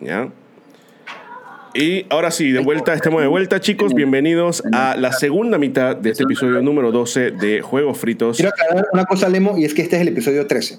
[0.00, 0.28] ¿Ya?
[1.72, 3.94] Y ahora sí, de vuelta, estamos de vuelta, chicos.
[3.94, 8.36] Bienvenidos a la segunda mitad de este episodio número 12 de Juegos Fritos.
[8.38, 10.78] Quiero aclarar una cosa, Lemo, y es que este es el episodio 13.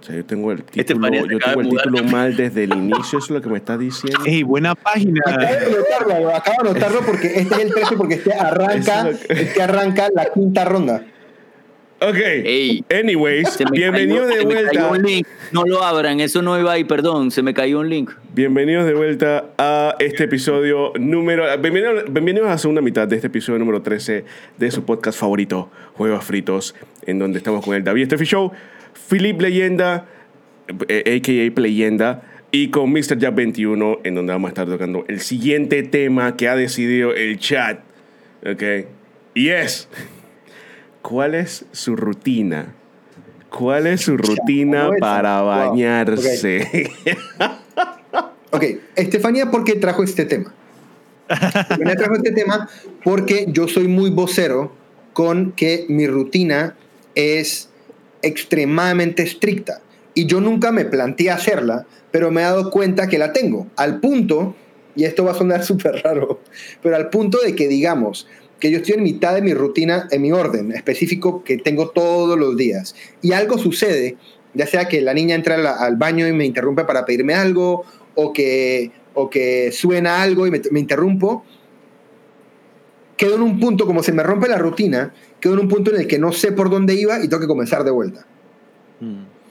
[0.00, 2.74] O sea, yo tengo el Este título, se yo tengo el título mal desde el
[2.74, 4.20] inicio, eso es lo que me está diciendo.
[4.24, 5.20] Ey, buena página.
[5.26, 9.26] Acabo de anotarlo, acabo de anotarlo porque este es el 13 porque este arranca, es
[9.26, 11.04] que- este arranca la quinta ronda.
[11.98, 12.16] Ok.
[12.18, 12.84] Ey.
[12.90, 14.70] Anyways, bienvenidos cayó- de vuelta.
[14.70, 15.26] cayó un link.
[15.50, 18.10] No lo abran, eso no iba ahí, perdón, se me cayó un link.
[18.34, 21.44] Bienvenidos de vuelta a este episodio número.
[21.58, 24.24] Bienvenidos, bienvenidos a la segunda mitad de este episodio número 13
[24.58, 26.74] de su podcast favorito, Juegos Fritos,
[27.06, 28.52] en donde estamos con el David Steffi Show,
[29.08, 30.04] Philip Leyenda,
[30.88, 31.60] eh, a.k.a.
[31.62, 33.18] Leyenda, y con Mr.
[33.18, 37.38] Jab 21, en donde vamos a estar tocando el siguiente tema que ha decidido el
[37.38, 37.80] chat.
[38.44, 38.62] ¿Ok?
[39.34, 39.88] Y es.
[41.08, 42.74] ¿Cuál es su rutina?
[43.56, 45.48] ¿Cuál es su rutina para Wow.
[45.70, 46.90] bañarse?
[48.52, 50.54] Ok, Estefanía, ¿por qué trajo este tema?
[51.28, 52.68] Estefanía trajo este tema
[53.04, 54.72] porque yo soy muy vocero
[55.12, 56.74] con que mi rutina
[57.14, 57.68] es
[58.22, 59.80] extremadamente estricta.
[60.14, 63.66] Y yo nunca me planteé hacerla, pero me he dado cuenta que la tengo.
[63.76, 64.54] Al punto,
[64.94, 66.40] y esto va a sonar súper raro,
[66.82, 68.26] pero al punto de que digamos
[68.60, 72.38] que yo estoy en mitad de mi rutina, en mi orden específico que tengo todos
[72.38, 72.94] los días.
[73.22, 74.16] Y algo sucede,
[74.54, 77.84] ya sea que la niña entra al, al baño y me interrumpe para pedirme algo,
[78.16, 81.44] o que, o que suena algo y me, me interrumpo,
[83.16, 86.00] quedo en un punto, como se me rompe la rutina, quedo en un punto en
[86.00, 88.26] el que no sé por dónde iba y tengo que comenzar de vuelta.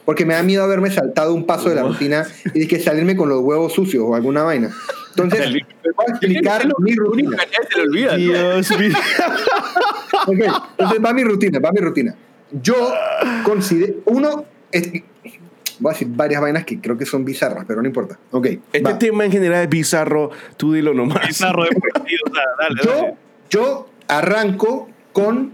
[0.03, 3.15] Porque me da miedo haberme saltado un paso de la rutina y de que salirme
[3.15, 4.71] con los huevos sucios o alguna vaina.
[5.17, 7.37] Entonces, voy a explicar mi rutina.
[7.71, 8.11] Se le olvida.
[8.11, 8.17] ¿no?
[8.17, 8.89] Dios mío.
[10.27, 12.15] Ok, entonces va mi rutina, va mi rutina.
[12.51, 12.93] Yo
[13.43, 14.91] considero, uno, es-
[15.79, 18.17] voy a decir varias vainas que creo que son bizarras, pero no importa.
[18.31, 18.97] Ok, Este va.
[18.97, 21.27] tema en general es bizarro, tú dilo nomás.
[21.27, 23.15] Bizarro de partido, o sea, dale, yo, dale.
[23.49, 25.51] yo arranco con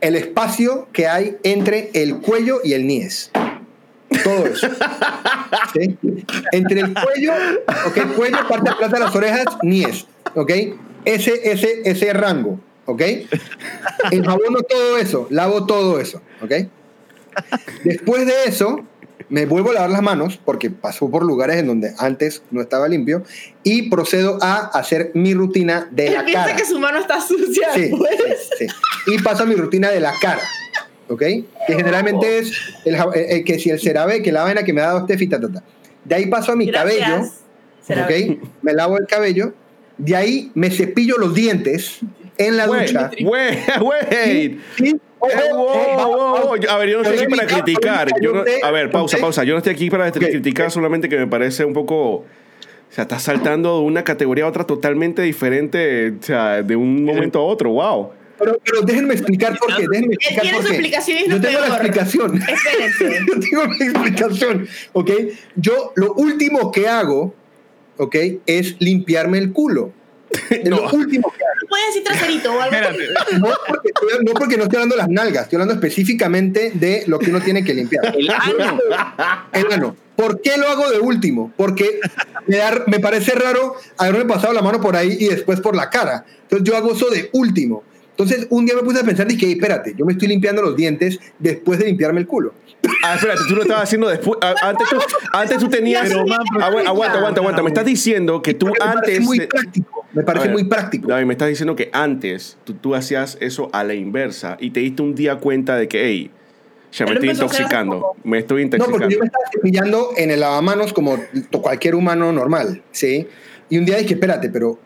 [0.00, 3.30] el espacio que hay entre el cuello y el niés.
[4.24, 4.68] Todo eso.
[5.72, 5.98] ¿Sí?
[6.52, 7.32] Entre el cuello,
[7.86, 10.06] ok, cuello, parte de plata de las orejas, niés.
[10.34, 10.50] ¿Ok?
[11.04, 12.60] Ese, ese, ese rango.
[12.86, 13.02] ¿Ok?
[14.10, 16.20] Enjabono todo eso, lavo todo eso.
[16.42, 16.52] ¿Ok?
[17.84, 18.84] Después de eso,
[19.28, 22.88] me vuelvo a lavar las manos porque pasó por lugares en donde antes no estaba
[22.88, 23.22] limpio
[23.62, 26.56] y procedo a hacer mi rutina de la Él piensa cara.
[26.56, 27.68] que su mano está sucia.
[27.72, 28.50] Sí, pues.
[28.58, 29.12] sí, sí.
[29.14, 30.42] Y paso a mi rutina de la cara.
[31.12, 31.20] ¿Ok?
[31.66, 32.52] Que generalmente es
[32.84, 35.26] el, eh, eh, que si el CeraVe, que la vaina que me ha dado Steffi,
[35.28, 35.62] ta, ta, ta.
[36.04, 37.08] De ahí paso a mi Gracias.
[37.88, 38.34] cabello.
[38.34, 38.38] ¿Ok?
[38.62, 39.52] Me lavo el cabello.
[39.98, 42.00] De ahí me cepillo los dientes
[42.38, 43.10] en la Wait, ducha.
[43.20, 44.60] wait, wait.
[44.76, 46.54] Sí, wow, wow, wow.
[46.70, 48.08] A ver, yo no estoy aquí para criticar.
[48.20, 49.44] Yo no- a ver, pausa, pausa.
[49.44, 50.16] Yo no estoy aquí para Ok.
[50.18, 51.96] criticar, solamente que me parece un poco.
[52.14, 52.24] O
[52.94, 57.38] sea, estás saltando de una categoría a otra totalmente diferente, o sea, de un momento
[57.38, 57.70] a otro.
[57.70, 58.10] Wow.
[58.42, 59.86] Pero, pero déjenme explicar por qué.
[59.88, 60.74] Déjenme Él explicar tiene por su qué.
[60.76, 61.76] explicación y es Yo tengo la peor.
[61.76, 62.42] explicación.
[62.42, 63.26] Espérense.
[63.26, 65.10] Yo tengo mi explicación, ¿ok?
[65.56, 67.34] Yo lo último que hago,
[67.98, 68.16] ¿ok?
[68.46, 69.92] Es limpiarme el culo.
[70.50, 70.76] Es No.
[70.76, 71.52] lo último que hago.
[71.68, 72.76] Puedes decir traserito o algo.
[73.38, 73.90] No porque,
[74.24, 77.40] no porque no estoy hablando de las nalgas, estoy hablando específicamente de lo que uno
[77.40, 78.14] tiene que limpiar.
[78.16, 78.78] El año.
[79.52, 79.96] El ano.
[80.16, 81.52] ¿Por qué lo hago de último?
[81.56, 81.98] Porque
[82.46, 85.88] me, da- me parece raro haberme pasado la mano por ahí y después por la
[85.88, 86.24] cara.
[86.42, 87.82] Entonces yo hago eso de último.
[88.12, 90.76] Entonces un día me puse a pensar y dije, espérate, yo me estoy limpiando los
[90.76, 92.54] dientes después de limpiarme el culo.
[93.04, 94.38] Ah, espérate, tú lo estabas haciendo después.
[94.42, 94.96] ah, Antes tú,
[95.32, 96.08] antes tú tenías.
[96.08, 97.62] Pero, man, bueno, aguanta, aguanta, aguanta.
[97.62, 99.24] Me estás diciendo que tú Porque me parece antes.
[99.26, 100.06] muy práctico.
[100.12, 101.08] Me parece ver, muy práctico.
[101.08, 104.80] David, me estás diciendo que antes tú, tú hacías eso a la inversa y te
[104.80, 106.30] diste un día cuenta de que, hey,
[106.92, 108.12] ya me estoy intoxicando.
[108.24, 109.08] Me estoy No, porque intoxicando.
[109.08, 111.18] yo me estaba cepillando en el lavamanos como
[111.62, 113.26] cualquier humano normal, ¿sí?
[113.70, 114.78] Y un día dije, espérate, pero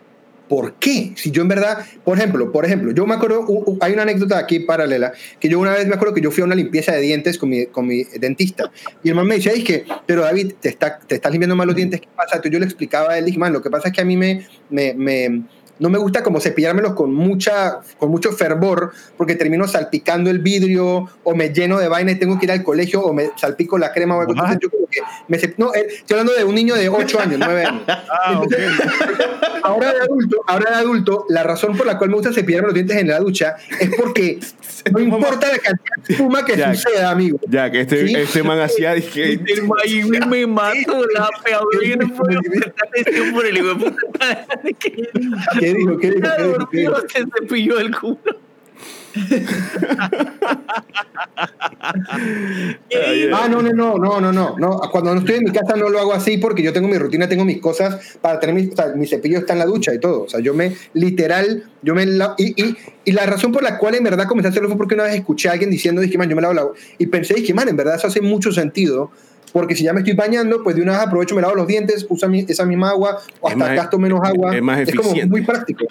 [0.47, 1.13] ¿por qué?
[1.15, 3.45] Si yo en verdad, por ejemplo, por ejemplo, yo me acuerdo,
[3.81, 6.45] hay una anécdota aquí paralela, que yo una vez me acuerdo que yo fui a
[6.45, 8.71] una limpieza de dientes con mi, con mi dentista.
[9.03, 11.75] Y el man me decía, dije, pero David, te, está, te estás limpiando mal los
[11.75, 12.35] dientes, ¿qué pasa?
[12.37, 14.93] Entonces yo le explicaba a él, lo que pasa es que a mí me, me,
[14.93, 15.43] me-
[15.79, 21.09] no me gusta como cepillármelos con, mucha, con mucho fervor, porque termino salpicando el vidrio
[21.23, 23.91] o me lleno de vaina y tengo que ir al colegio o me salpico la
[23.91, 24.33] crema o algo.
[24.33, 27.65] Entonces yo que me no, eh, estoy hablando de un niño de 8 años, 9
[27.65, 27.83] años.
[28.09, 28.53] Ah, ok.
[29.63, 32.73] Ahora de adulto, ahora de adulto, la razón por la cual me gusta cepillarme los
[32.73, 34.39] dientes en la ducha es porque
[34.91, 36.73] no importa la cantidad de espuma que Ya.
[36.73, 37.39] suceda, amigo.
[37.47, 38.15] Ya, que este, ¿Sí?
[38.15, 42.11] este man hacía, dije, maíz me mato la atención
[43.33, 43.57] por el.
[45.73, 45.97] ¿Qué dijo?
[45.97, 46.27] ¿Qué dijo?
[46.37, 46.69] ¿Qué dijo?
[46.69, 46.95] ¿Qué dijo?
[47.09, 48.17] Se cepilló el culo.
[53.33, 54.79] Ah, no, no, no, no, no, no, no.
[54.91, 57.27] Cuando no estoy en mi casa no lo hago así porque yo tengo mi rutina,
[57.27, 59.99] tengo mis cosas para tener mi, o sea, mi cepillo está en la ducha y
[59.99, 60.23] todo.
[60.23, 62.75] O sea, yo me, literal, yo me la- y, y,
[63.05, 65.15] y la razón por la cual en verdad comencé a hacerlo fue porque una vez
[65.15, 66.67] escuché a alguien diciendo, dije, man, yo me lavo la
[66.97, 69.11] y pensé, dije, man, en verdad eso hace mucho sentido.
[69.53, 72.05] Porque si ya me estoy bañando, pues de una vez aprovecho, me lavo los dientes,
[72.09, 74.55] uso mi- esa misma agua, o Es hasta más- gasto menos agua.
[74.55, 75.25] es más como eficiente.
[75.27, 75.85] muy práctico.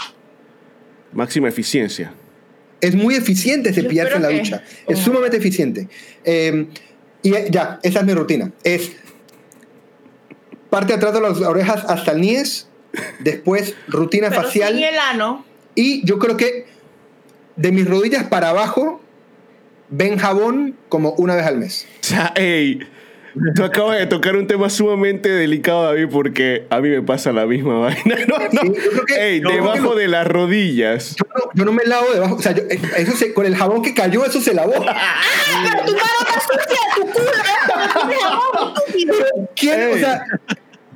[1.13, 2.13] Máxima eficiencia.
[2.81, 4.63] Es muy eficiente cepillarse en la que- ducha.
[4.87, 5.89] Es sumamente eficiente.
[6.25, 6.67] Eh,
[7.23, 8.53] y eh, ya, esa es mi rutina.
[8.63, 8.93] Es
[10.71, 12.69] parte atrás de las orejas hasta el niés,
[13.21, 15.45] después rutina Pero facial sin el ano.
[15.75, 16.67] y yo creo que
[17.57, 19.01] de mis rodillas para abajo
[19.89, 21.87] ven jabón como una vez al mes.
[22.03, 22.81] O sea, ey,
[23.55, 27.47] tú acabas de tocar un tema sumamente delicado, David, porque a mí me pasa la
[27.47, 28.17] misma vaina.
[28.29, 28.61] No, no.
[28.63, 31.17] Sí, yo creo que- ey, yo creo que debajo lo- de las rodillas.
[31.17, 33.57] Yo no, yo no me lavo debajo, o sea, yo- eh, eso se- con el
[33.57, 34.73] jabón que cayó eso se lavó.
[34.75, 38.75] Pero tu mano está sucia, tu culo.
[38.87, 39.15] estúpido.
[39.55, 39.93] ¿Quién?
[39.95, 40.25] O sea,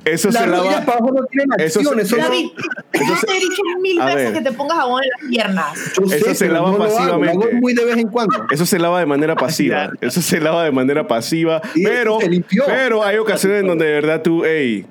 [0.05, 0.63] Eso se lava.
[0.85, 4.15] para abajo no tienen eso se- acción, eso David, yo te he dicho mil veces
[4.15, 4.33] ver.
[4.33, 5.93] que te pongas jabón en las piernas.
[5.99, 7.55] yo sé, eso se lava no lo hago, lo hago pasivamente.
[7.55, 8.45] muy de vez en cuando.
[8.51, 9.91] Eso se lava de manera pasiva.
[10.01, 11.61] Eso se lava de manera pasiva.
[11.73, 12.17] Sí, pero,
[12.65, 14.85] pero hay ocasiones en donde de verdad tú, hey,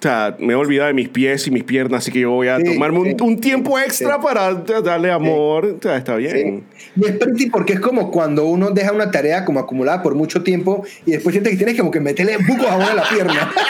[0.00, 2.48] o sea, me he olvidado de mis pies y mis piernas, así que yo voy
[2.48, 3.16] a Sí, tomarme un, sí.
[3.20, 4.20] un tiempo extra Sí.
[4.22, 5.66] para darle amor.
[5.78, 6.64] O sea, está bien.
[6.96, 10.42] Y es pretty porque es como cuando uno deja una tarea como acumulada por mucho
[10.42, 13.52] tiempo y después siente que tienes como que meterle buco de jabón a la pierna.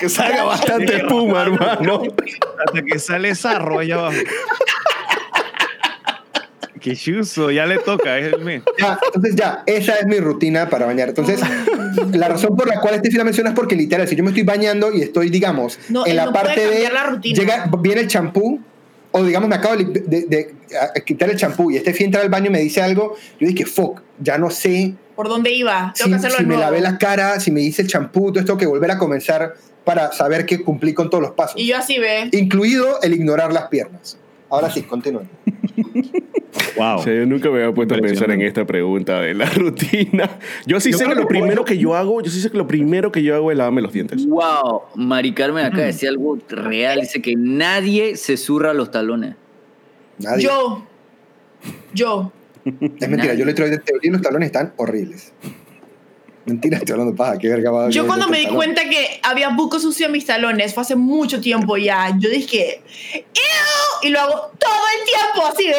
[0.00, 2.02] Que salga bastante espuma, hermano.
[2.64, 4.16] Hasta que sale sarro allá abajo.
[6.80, 8.62] Qué chuzo, ya le toca, es el mes.
[8.78, 11.08] Ya, entonces ya, esa es mi rutina para bañar.
[11.08, 11.40] Entonces,
[12.12, 14.30] la razón por la cual este sí la mencionas es porque literal, si yo me
[14.30, 16.88] estoy bañando y estoy, digamos, No, en la no parte de...
[16.90, 17.38] la rutina.
[17.38, 18.60] Llega, viene el champú,
[19.12, 20.54] o digamos, me acabo de, de- de-
[21.04, 23.48] quitar el champú y este fui a entrar al baño y me dice algo, yo
[23.48, 25.92] dije, fuck, ya no sé ¿Por dónde iba?
[25.96, 26.62] Tengo si, que hacerlo si me nuevo.
[26.62, 29.54] lavé la cara, si me hice el champú, todo esto, que volver a comenzar
[29.84, 31.60] para saber que cumplí con todos los pasos.
[31.60, 32.28] Y yo así ve.
[32.32, 34.16] incluido el ignorar las piernas.
[34.50, 35.28] Ahora sí, continúen.
[36.76, 36.98] Wow.
[36.98, 40.38] O sea, yo nunca me había puesto a pensar en esta pregunta de la rutina.
[40.66, 42.58] Yo sí Yo sé que lo que primero que yo hago, yo sí sé que
[42.58, 44.26] lo primero que yo hago es lavarme los dientes.
[44.26, 47.00] Wow, Mari Carmen acá decía algo real.
[47.00, 49.34] Dice que nadie se zurra los talones.
[50.18, 50.44] Nadie.
[50.44, 50.86] Yo.
[51.94, 52.32] Yo.
[52.64, 55.32] es mentira, yo le traigo de teoría y los talones están horribles.
[56.48, 58.56] Mentira, estoy hablando paja, qué verga va Yo cuando me di talón.
[58.56, 62.80] cuenta que había buco sucio en mis talones, fue hace mucho tiempo ya, yo dije,
[63.14, 63.22] ¡Ew!
[64.02, 65.74] Y lo hago todo el tiempo, así de...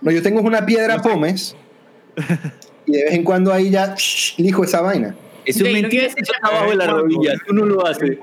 [0.00, 1.54] No, yo tengo una piedra pómez
[2.86, 5.14] y de vez en cuando ahí ya shh, lijo esa vaina.
[5.44, 7.32] Eso es no mentira decir está abajo de la rodilla.
[7.46, 8.18] Tú no lo haces.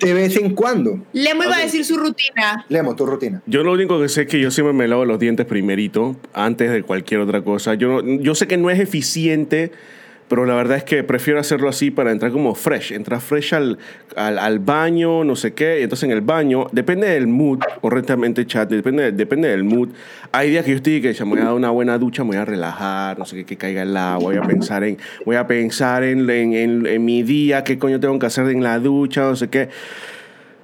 [0.00, 1.00] De vez en cuando.
[1.12, 1.58] Lemo iba Ok.
[1.58, 2.64] a decir su rutina.
[2.68, 3.42] Lemo, tu rutina.
[3.46, 6.70] Yo lo único que sé es que yo siempre me lavo los dientes primerito, antes
[6.70, 7.74] de cualquier otra cosa.
[7.74, 9.72] Yo, no- yo sé que no es eficiente,
[10.28, 12.92] pero la verdad es que prefiero hacerlo así para entrar como fresh.
[12.92, 13.78] Entrar fresh al,
[14.16, 15.80] al, al baño, no sé qué.
[15.80, 19.88] Y entonces en el baño, depende del mood, correctamente, chat, depende, depende del mood.
[20.32, 22.28] Hay días que yo estoy que ya me voy a dar una buena ducha, me
[22.28, 25.36] voy a relajar, no sé qué, que caiga el agua, voy a pensar en, voy
[25.36, 28.78] a pensar en, en, en- en mi día, qué coño tengo que hacer en la
[28.78, 29.68] ducha, no sé qué.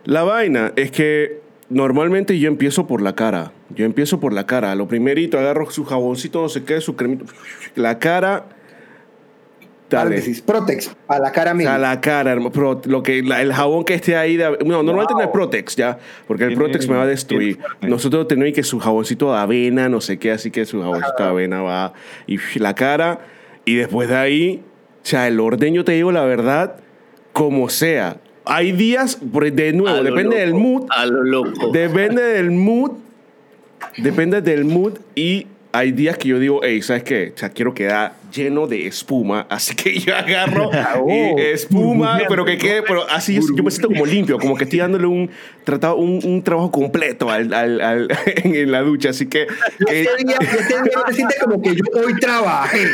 [0.04, 1.40] La vaina es que
[1.70, 3.52] normalmente yo empiezo por la cara.
[3.74, 4.74] Yo empiezo por la cara.
[4.74, 7.24] Lo primerito, agarro su jaboncito, no sé qué, su cremito.
[7.74, 8.44] La cara.
[9.88, 11.68] Paréntesis, Protex, a la cara O mía.
[11.68, 12.50] sea, la cara, hermano.
[12.50, 14.36] Pero lo que, la- el jabón que esté ahí.
[14.36, 15.98] de- no, normalmente no es Protex, ya.
[16.26, 17.58] Porque el Protex me va a destruir.
[17.82, 21.28] Nosotros tenemos que su jaboncito de avena, no sé qué, así que su jaboncito de
[21.28, 21.92] avena va.
[22.26, 23.20] Y la cara.
[23.64, 24.62] Y después de ahí,
[25.02, 26.76] o sea, el orden, yo te digo la verdad,
[27.32, 28.16] como sea.
[28.46, 30.86] Hay días, de nuevo, A depende del mood.
[30.90, 31.70] A lo loco.
[31.72, 32.92] Depende del mood.
[33.96, 34.94] Depende del mood.
[35.14, 37.32] Y hay días que yo digo, hey, ¿sabes qué?
[37.34, 39.46] O sea, quiero quedar lleno de espuma.
[39.50, 43.88] Así que yo agarro Oh, espuma, pero que quede, pero así es- yo me siento
[43.88, 45.28] como limpio, como que estoy dándole un,
[45.64, 48.08] tratado, un, un trabajo completo al, al- al-
[48.44, 49.10] en, en la ducha.
[49.10, 49.42] Así que.
[49.42, 49.46] Eh,
[49.88, 52.86] ese día, y ese día no te sientes como que yo hoy trabajé.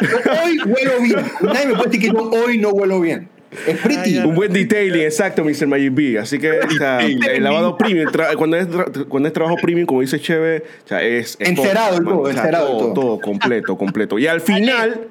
[0.00, 1.16] Yo hoy huelo bien.
[1.42, 3.28] Nadie me puede decir que yo hoy no huelo bien.
[3.66, 4.18] Es pretty.
[4.18, 5.66] un buen detailing, exacto, Mr.
[5.66, 6.18] Magic B.
[6.18, 9.86] Así que o sea, el lavado premium, tra- cuando, es, tra- cuando es trabajo premium,
[9.86, 12.94] como dice Cheve, o sea, es, es Encerado todo, O sea, encerado todo, todo.
[12.94, 14.18] todo, completo, completo.
[14.18, 15.08] Y al final,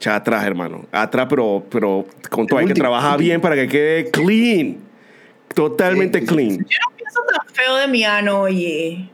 [0.00, 0.86] ya atrás, hermano.
[0.90, 4.78] Atrás, pero, pero con todo, hay que trabajar bien para que quede clean.
[5.54, 6.50] Totalmente Sí, sí, clean.
[6.50, 6.56] Yo
[6.90, 9.08] no pienso tan feo de mi ano, oye.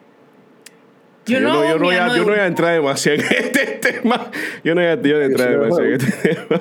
[1.28, 3.66] Yo no, yo, no voy a, yo de- no voy a entrar demasiado en este
[3.66, 4.30] tema.
[4.64, 6.60] Yo no voy a, yo no voy a entrar demasiado en este tema.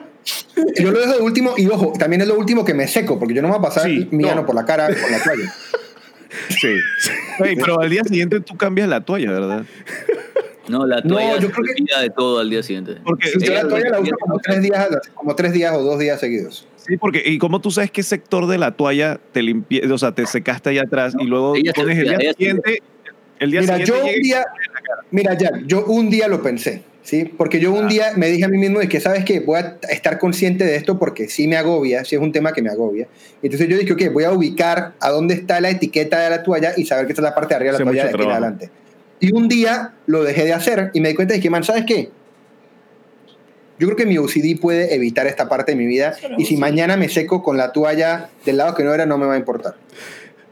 [0.78, 3.32] Yo lo dejo de último y ojo, también es lo último que me seco, porque
[3.34, 4.30] yo no me voy a pasar Sí, mi no.
[4.32, 5.52] ano por la cara con la toalla.
[6.48, 6.76] Sí.
[7.38, 9.64] Pero al día siguiente tú cambias la toalla, ¿verdad?
[10.68, 12.96] No, la No, toalla yo se creo que- de todo al día siguiente.
[13.02, 16.20] Porque, Yo la toalla la uso como tres días, como tres días o dos días
[16.20, 16.68] seguidos.
[16.76, 20.12] sí, porque, y como tú sabes qué sector de la toalla te limpia, o sea,
[20.12, 22.82] te secaste allá atrás y luego pones el día siguiente,
[23.40, 24.46] el día Mira, siguiente yo un día,
[25.10, 27.24] mira, Jack, yo un día lo pensé, ¿sí?
[27.24, 29.40] Porque yo un día me dije a mí mismo de que, ¿sabes qué?
[29.40, 32.60] Voy a estar consciente de esto porque sí me agobia, sí es un tema que
[32.60, 33.08] me agobia.
[33.42, 36.74] Entonces yo dije, ok, voy a ubicar a dónde está la etiqueta de la toalla
[36.76, 38.30] y saber que esta es la parte de arriba de la toalla de aquí en
[38.30, 38.70] adelante.
[39.20, 41.84] Y un día lo dejé de hacer y me di cuenta de que, man, ¿sabes
[41.86, 42.10] qué?
[43.78, 46.98] Yo creo que mi OCD puede evitar esta parte de mi vida y si mañana
[46.98, 49.76] me seco con la toalla del lado que no era, no me va a importar.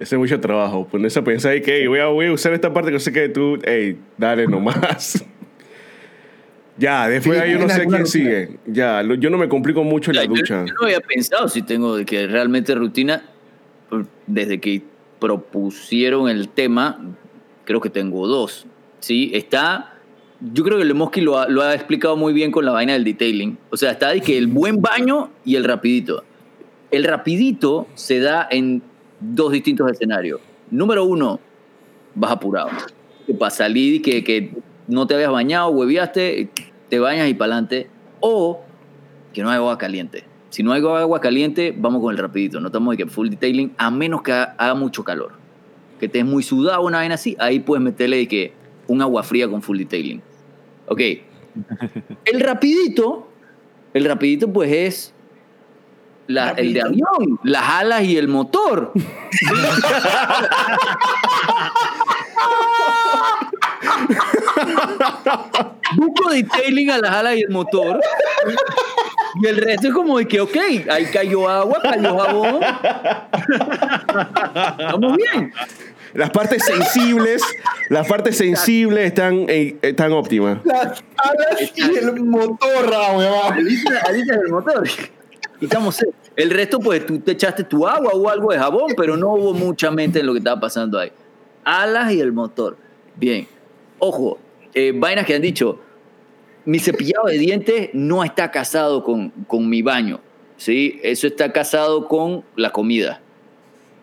[0.00, 0.86] Ese es mucho trabajo.
[0.86, 3.12] Ponerse a pensar y que "Ey, voy a, voy a usar esta parte que sé
[3.12, 5.24] que tú, hey, dale nomás.
[6.78, 8.58] ya, después Sí, ahí yo no sé quién sigue.
[8.66, 10.64] Ya, lo- yo no me complico mucho en la yo- ducha.
[10.66, 13.22] Yo, no había pensado si tengo de que realmente rutina,
[13.90, 14.82] pues, desde que
[15.18, 17.00] propusieron el tema,
[17.64, 18.66] creo que tengo dos.
[19.00, 19.30] ¿sí?
[19.34, 19.94] Está,
[20.40, 22.92] yo creo que el Mosky lo ha, lo ha explicado muy bien con la vaina
[22.92, 23.58] del detailing.
[23.70, 26.22] O sea, está de que el buen baño y el rapidito.
[26.92, 28.82] El rapidito se da en
[29.20, 30.40] dos distintos escenarios.
[30.70, 31.40] Número uno,
[32.14, 32.70] vas apurado.
[33.26, 34.52] Que para salir y que, que
[34.86, 36.50] no te habías bañado, hueviaste,
[36.88, 37.88] te bañas y para adelante.
[38.20, 38.62] O
[39.32, 40.24] que no hay agua caliente.
[40.50, 42.60] Si no hay agua caliente, vamos con el rapidito.
[42.60, 45.32] No estamos de que full detailing, a menos que haga, mucho calor.
[46.00, 48.52] Que te es muy sudado, una vaina así, ahí puedes meterle de que
[48.86, 50.22] un agua fría con full detailing.
[50.86, 51.00] Ok.
[52.24, 53.28] El rapidito,
[53.94, 55.14] el rapidito pues es
[56.28, 58.92] la- el de avión, las alas y el motor.
[65.96, 68.00] Buco detailing a las alas y el motor.
[69.42, 70.56] Y el resto es como de que, ok,
[70.90, 72.60] ahí cayó agua, cayó jabón.
[74.78, 75.52] Estamos bien.
[76.14, 77.42] Las partes sensibles,
[77.90, 80.58] las partes sensibles están, eh, están óptimas.
[80.64, 83.52] Las alas y el motor, ah, huevón.
[83.52, 84.88] Alicia, Alicia del motor.
[85.60, 85.68] Eh,
[86.36, 89.54] El resto, pues tú te echaste tu agua o algo de jabón, pero no hubo
[89.54, 91.10] mucha mente en lo que estaba pasando ahí.
[91.64, 92.76] Alas y el motor.
[93.16, 93.46] Bien.
[93.98, 94.38] Ojo,
[94.74, 95.80] eh, vainas que han dicho.
[96.64, 100.20] Mi cepillado de dientes no está casado con, con mi baño.
[100.56, 101.00] ¿sí?
[101.02, 103.20] Eso está casado con la comida.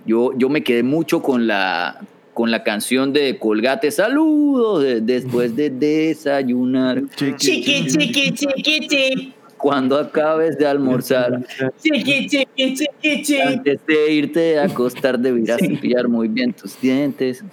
[0.05, 2.01] Yo, yo me quedé mucho con la,
[2.33, 7.03] con la canción de Colgate Saludos de- después de desayunar.
[7.15, 9.33] Chiqui, chiqui, chiqui, chiqui.
[9.65, 11.43] Cuando acabes de almorzar,
[11.81, 13.41] Chiqui, chiqui, chiqui, chiqui.
[13.41, 17.43] antes de irte a acostar, deberás cepillar muy bien tus dientes.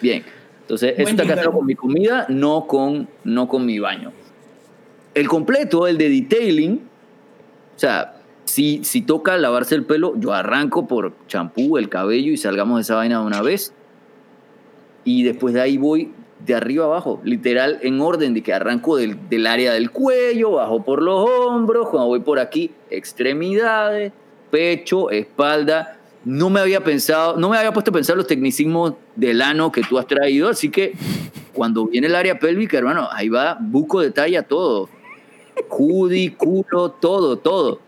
[0.00, 0.22] Bien.
[0.60, 1.34] Entonces, eso Buen está jingle.
[1.34, 4.12] casado con mi comida, no con, no con mi baño.
[5.14, 6.80] El completo, el de detailing,
[7.74, 12.36] o sea, si, si toca lavarse el pelo, yo arranco por champú, el cabello y
[12.36, 13.74] salgamos de esa vaina de una vez.
[15.02, 16.12] Y después de ahí voy
[16.44, 20.84] de arriba abajo, literal en orden de que arranco del, del área del cuello, bajo
[20.84, 24.12] por los hombros, cuando voy por aquí, extremidades,
[24.50, 25.98] pecho, espalda.
[26.24, 29.82] No me había pensado, no me había puesto a pensar los tecnicismos del ano que
[29.82, 30.94] tú has traído, así que
[31.52, 34.88] cuando viene el área pélvica, hermano, ahí va buco de talla todo.
[35.68, 37.80] Hoodie, culo, todo, todo.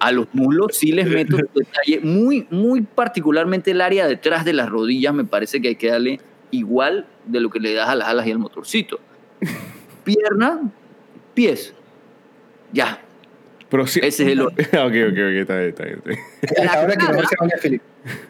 [0.00, 2.00] A los muslos sí les meto su detalle.
[2.02, 6.20] Muy, muy particularmente el área detrás de las rodillas me parece que hay que darle
[6.50, 8.98] igual de lo que le das a las alas y al motorcito.
[10.04, 10.70] Pierna,
[11.34, 11.74] pies.
[12.72, 13.00] Ya.
[13.68, 14.00] Pero sí.
[14.02, 14.66] Ese es el orden.
[14.66, 16.02] ok, ok, ok, está bien, está bien.
[16.04, 16.20] está bien.
[16.66, 17.84] La Ahora que cara- Felipe.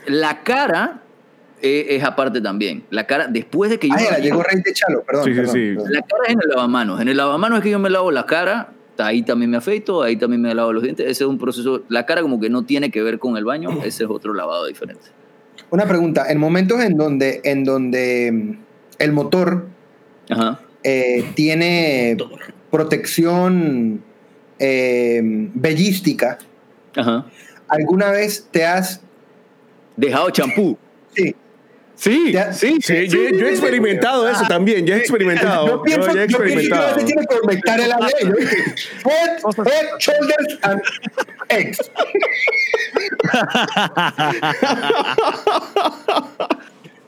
[0.07, 1.03] La cara
[1.63, 2.85] eh, es aparte también.
[2.91, 3.95] La cara, después de que yo...
[3.95, 5.25] Ah, llegó Rey de Chalo, perdón.
[5.25, 5.75] Sí, sí, perdón, sí.
[5.89, 7.01] La cara es en el lavamanos.
[7.01, 10.17] En el lavamanos es que yo me lavo la cara, ahí también me afeito, ahí
[10.17, 11.07] también me lavo los dientes.
[11.07, 11.85] Ese es un proceso.
[11.89, 14.67] La cara como que no tiene que ver con el baño, ese es otro lavado
[14.67, 15.05] diferente.
[15.71, 18.59] Una pregunta, en momentos en donde, en donde mm,
[18.99, 19.67] el motor
[20.29, 20.61] Ajá.
[20.83, 22.17] eh, tiene
[22.71, 24.03] protección
[24.59, 25.21] eh,
[25.55, 26.39] bellística,
[26.97, 27.27] Ajá.
[27.69, 29.01] ¿alguna vez te has...
[29.97, 30.79] Dejado champú.
[31.15, 31.35] Sí,
[32.01, 32.79] Sí, Ya- sí.
[32.81, 35.67] Sí, yo, yo he experimentado eso también, ya he experimentado.
[35.67, 36.95] yo pienso, Yo he yo pienso que a experimentado.
[36.95, 38.29] veces tiene que conectar el ADN.
[38.31, 38.37] ¿no?
[39.11, 40.81] Head, head, shoulders and
[41.51, 41.91] eggs.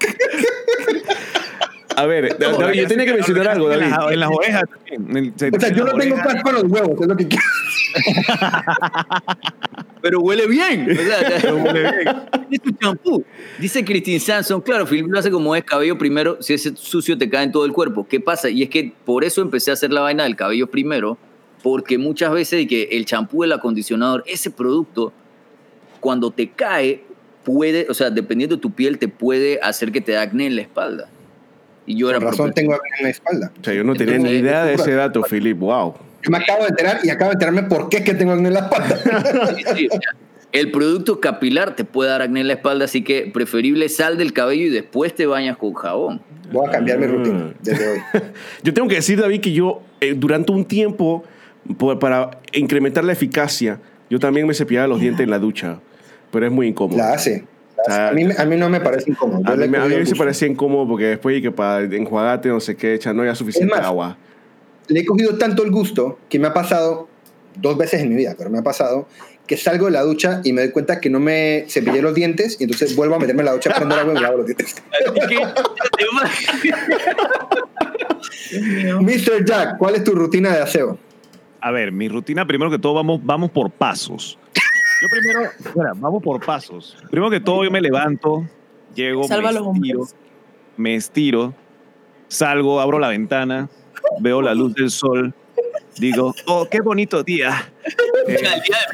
[1.96, 3.92] A ver, David, yo tenía que mencionar algo, En David.
[3.92, 5.16] las, en las orejas también.
[5.16, 7.28] En- se- O sea, en yo no tengo caspa en los huevos, es lo que
[7.28, 7.44] quiero.
[10.00, 10.90] Pero huele bien.
[10.90, 12.08] O sea, Pero huele bien.
[12.50, 13.24] es tu champú.
[13.58, 17.28] Dice Christine Sanson, claro, Philip lo hace como es cabello primero, si ese sucio te
[17.30, 18.06] cae en todo el cuerpo.
[18.08, 18.48] ¿Qué pasa?
[18.50, 21.18] Y es que por eso empecé a hacer la vaina del cabello primero,
[21.62, 25.12] porque muchas veces que el champú, el acondicionador, ese producto,
[26.00, 27.04] cuando te cae,
[27.44, 30.56] puede, o sea, dependiendo de tu piel, te puede hacer que te dé acné en
[30.56, 31.08] la espalda.
[31.86, 33.52] Y yo Por era razón propenso- tengo acné en la espalda.
[33.60, 35.58] O sea, yo no tenía ni idea de ese dato, Philip.
[35.58, 35.94] Wow.
[36.22, 38.48] Yo me acabo de enterar y acabo de enterarme por qué es que tengo acné
[38.48, 38.98] en la espalda.
[39.56, 40.00] Sí, sí, o sea,
[40.52, 44.32] el producto capilar te puede dar acné en la espalda, así que preferible sal del
[44.32, 46.20] cabello y después te bañas con jabón.
[46.52, 47.08] Voy a cambiar mi Ah.
[47.08, 47.98] rutina desde hoy.
[48.62, 51.24] Yo tengo que decir, David, que yo eh, durante un tiempo,
[51.78, 55.78] por- para incrementar la eficacia, yo también me cepillaba los dientes en la ducha.
[56.30, 56.98] Pero es muy incómodo.
[56.98, 57.44] La hace.
[57.88, 59.40] A, mí, a mí no me parece incómodo.
[59.44, 62.60] A mí, me- a mí se parecía incómodo porque después y que para enjuagarte no
[62.60, 64.16] sé qué, echa, no había suficiente más, agua.
[64.88, 67.08] Le he cogido tanto el gusto que me ha pasado
[67.56, 69.08] dos veces en mi vida, pero me ha pasado
[69.46, 72.56] que salgo de la ducha y me doy cuenta que no me cepillé los dientes
[72.60, 74.46] y entonces vuelvo a meterme en la ducha, prendo el agua y me lavo los
[74.46, 74.76] dientes.
[79.00, 79.44] Mr.
[79.44, 80.98] Jack, ¿cuál es tu rutina de aseo?
[81.60, 84.38] A ver, mi rutina, primero que todo, vamos, vamos por pasos.
[85.02, 86.96] Yo primero, espera, vamos por pasos.
[87.10, 88.46] Primero que todo, yo me levanto,
[88.94, 90.06] llego, Salva me estiro,
[90.76, 91.54] me estiro,
[92.28, 93.68] salgo, abro la ventana,
[94.20, 95.34] veo la luz del sol,
[95.98, 97.72] digo, oh, qué bonito día.
[98.28, 98.38] Eh,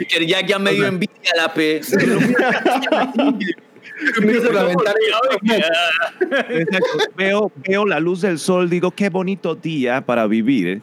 [0.08, 1.82] Ya, ya, ya me dio envidia la P.
[7.16, 10.80] Veo, veo la luz del sol, digo, qué bonito día para vivir.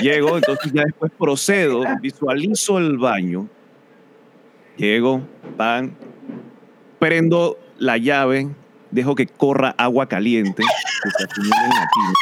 [0.00, 3.48] Llego, entonces ya después procedo, visualizo el baño.
[4.78, 5.22] Llego,
[5.56, 5.94] pan,
[6.98, 8.48] prendo la llave,
[8.90, 10.62] dejo que corra agua caliente,
[11.02, 12.12] que se acumule en la tina.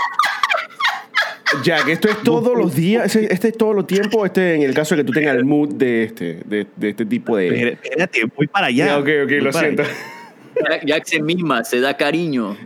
[1.62, 4.74] Jack, esto es todos los días, ese- este es todo los tiempo, este en el
[4.74, 7.72] caso de que tú tengas el mood de este, de, de este tipo de.
[7.72, 8.86] Espérate, voy para allá.
[8.86, 9.82] Ya, ok, ok, voy lo siento.
[9.82, 10.80] allá.
[10.84, 12.56] Jack, se mima, se da cariño.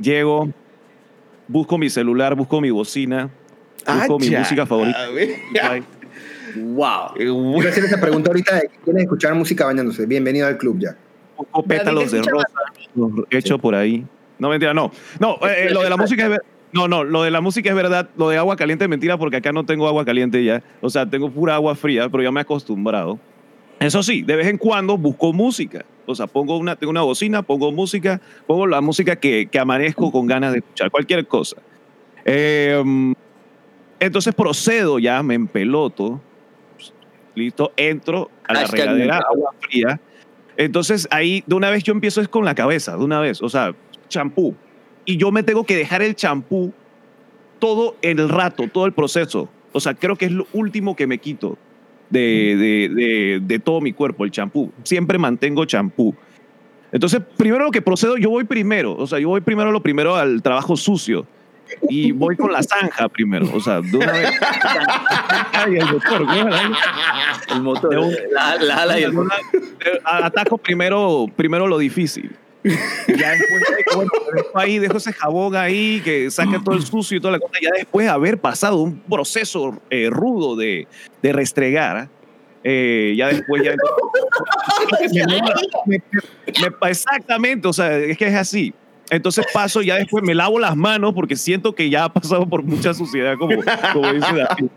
[0.00, 0.48] Llego,
[1.46, 3.28] busco mi celular, busco mi bocina,
[3.86, 4.98] busco mi Ah, música favorita.
[6.50, 6.62] A ya.
[6.62, 7.16] Wow.
[7.16, 7.54] Eh, güey.
[7.54, 10.06] Quiero hacer esa pregunta ahorita de que quieres escuchar música bañándose.
[10.06, 10.96] Bienvenido al club, Jack.
[11.36, 12.48] poco pétalos de rosa
[13.30, 14.04] hecho por ahí.
[14.38, 14.90] No, mentira, no.
[15.18, 16.40] No, eh, eh, lo de la música es
[16.72, 18.08] No, no, lo de la música es verdad.
[18.16, 20.62] Lo de agua caliente es mentira porque acá no tengo agua caliente ya.
[20.80, 23.18] O sea, tengo pura agua fría, pero ya me he acostumbrado.
[23.78, 25.84] Eso sí, de vez en cuando busco música.
[26.06, 30.10] O sea, pongo una, tengo una bocina, pongo música, pongo la música que, que amanezco
[30.10, 31.56] con ganas de escuchar, cualquier cosa.
[32.24, 32.82] Eh,
[34.00, 36.20] entonces procedo ya, me empeloto.
[37.40, 40.00] Listo, entro a la Hashtag regadera, agua fría.
[40.56, 43.48] Entonces ahí de una vez yo empiezo es con la cabeza, de una vez, o
[43.48, 43.74] sea,
[44.08, 44.54] champú.
[45.04, 46.72] Y yo me tengo que dejar el champú
[47.58, 49.48] todo el rato, todo el proceso.
[49.72, 51.56] O sea, creo que es lo último que me quito
[52.10, 54.72] de, de, de, de todo mi cuerpo, el champú.
[54.82, 56.14] Siempre mantengo champú.
[56.92, 58.96] Entonces, primero lo que procedo, yo voy primero.
[58.96, 61.26] O sea, yo voy primero lo primero al trabajo sucio.
[61.88, 63.48] Y voy con la zanja primero.
[63.54, 64.30] O sea, de una vez.
[65.52, 67.54] Ay, el ¿qué?
[67.54, 69.32] El motor, un- la, la ala y el motor.
[70.04, 72.36] Ataco primero, primero lo difícil.
[72.62, 73.62] Ya después,
[73.96, 77.38] bueno, dejo ahí, dejo ese jabón ahí que saque todo el sucio y toda la
[77.38, 77.54] cosa.
[77.62, 80.86] Ya después de haber pasado un proceso eh, rudo de,
[81.22, 82.10] de restregar,
[82.62, 83.72] eh, ya después ya.
[85.86, 86.02] me-
[86.60, 88.74] me- exactamente, o sea, es que es así.
[89.10, 92.62] Entonces paso, ya después me lavo las manos porque siento que ya ha pasado por
[92.62, 93.60] mucha suciedad, como,
[93.92, 94.70] como dice David.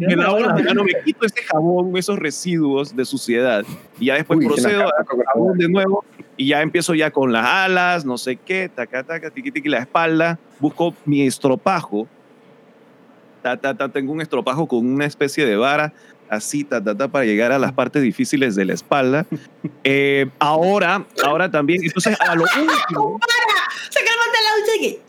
[0.00, 3.64] Me lavo las manos, me quito ese jabón, esos residuos de suciedad
[4.00, 6.04] y ya después Uy, procedo a jabón de nuevo
[6.36, 9.78] y ya empiezo ya con las alas, no sé qué, taca, taca, tiqui, tiqui, la
[9.78, 12.08] espalda, busco mi estropajo,
[13.42, 15.92] ta, ta, ta, tengo un estropajo con una especie de vara,
[16.28, 19.26] así, ta, ta, ta, para llegar a las partes difíciles de la espalda.
[19.84, 23.20] Eh, ahora, ahora también, entonces a lo último,
[23.90, 25.00] Se calmate la ducha y que.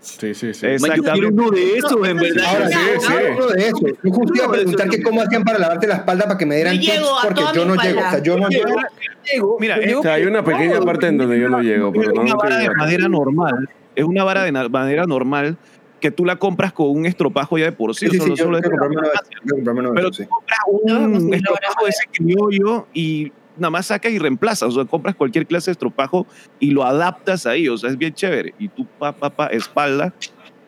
[0.00, 0.66] Sí, sí, sí.
[0.66, 2.44] Es- Man, yo quiero uno de esos, en verdad.
[2.46, 3.12] Ahora, sí, sí.
[3.12, 6.24] hablando de eso, yo justo iba a preguntar que cómo hacían para lavarte la espalda
[6.26, 8.00] para que me dieran Yo tips porque yo no llego.
[8.00, 9.56] O sea, yo no llego.
[9.58, 12.20] mira, O sea, hay una pequeña parte en donde yo no llego, pero es no,
[12.20, 15.56] una no vara de madera normal, es una vara de madera normal
[16.00, 18.06] que tú la compras con un estropajo ya de por sí.
[18.06, 21.32] Sí, sí, sí, no yo uno esos, uno de Pero esos, tú compras No, un
[21.32, 24.68] estropajo de ese criollo y nada más sacas y reemplazas.
[24.68, 26.26] O sea, compras cualquier clase de estropajo
[26.60, 27.68] y lo adaptas ahí.
[27.68, 28.54] O sea, es bien chévere.
[28.58, 30.12] Y tú, pa, pa, pa, espalda.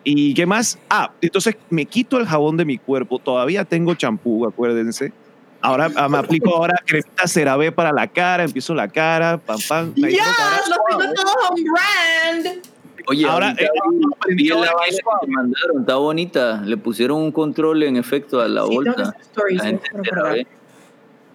[0.03, 0.79] ¿Y qué más?
[0.89, 3.19] Ah, entonces me quito el jabón de mi cuerpo.
[3.19, 5.11] Todavía tengo champú, acuérdense.
[5.59, 8.43] Ahora ah, me aplico ahora cremita CeraVe para la cara.
[8.43, 9.93] Empiezo la cara, pam, pam.
[9.95, 10.07] ¡Ya!
[10.23, 12.61] cara Los tengo todos on brand.
[13.09, 13.67] Oye, Ahora, eh,
[14.35, 16.61] vi- la que vaina mandaron, está bonita.
[16.61, 19.15] Le pusieron un control en efecto a la Sí, bolsa.
[19.21, 19.89] stories, La gente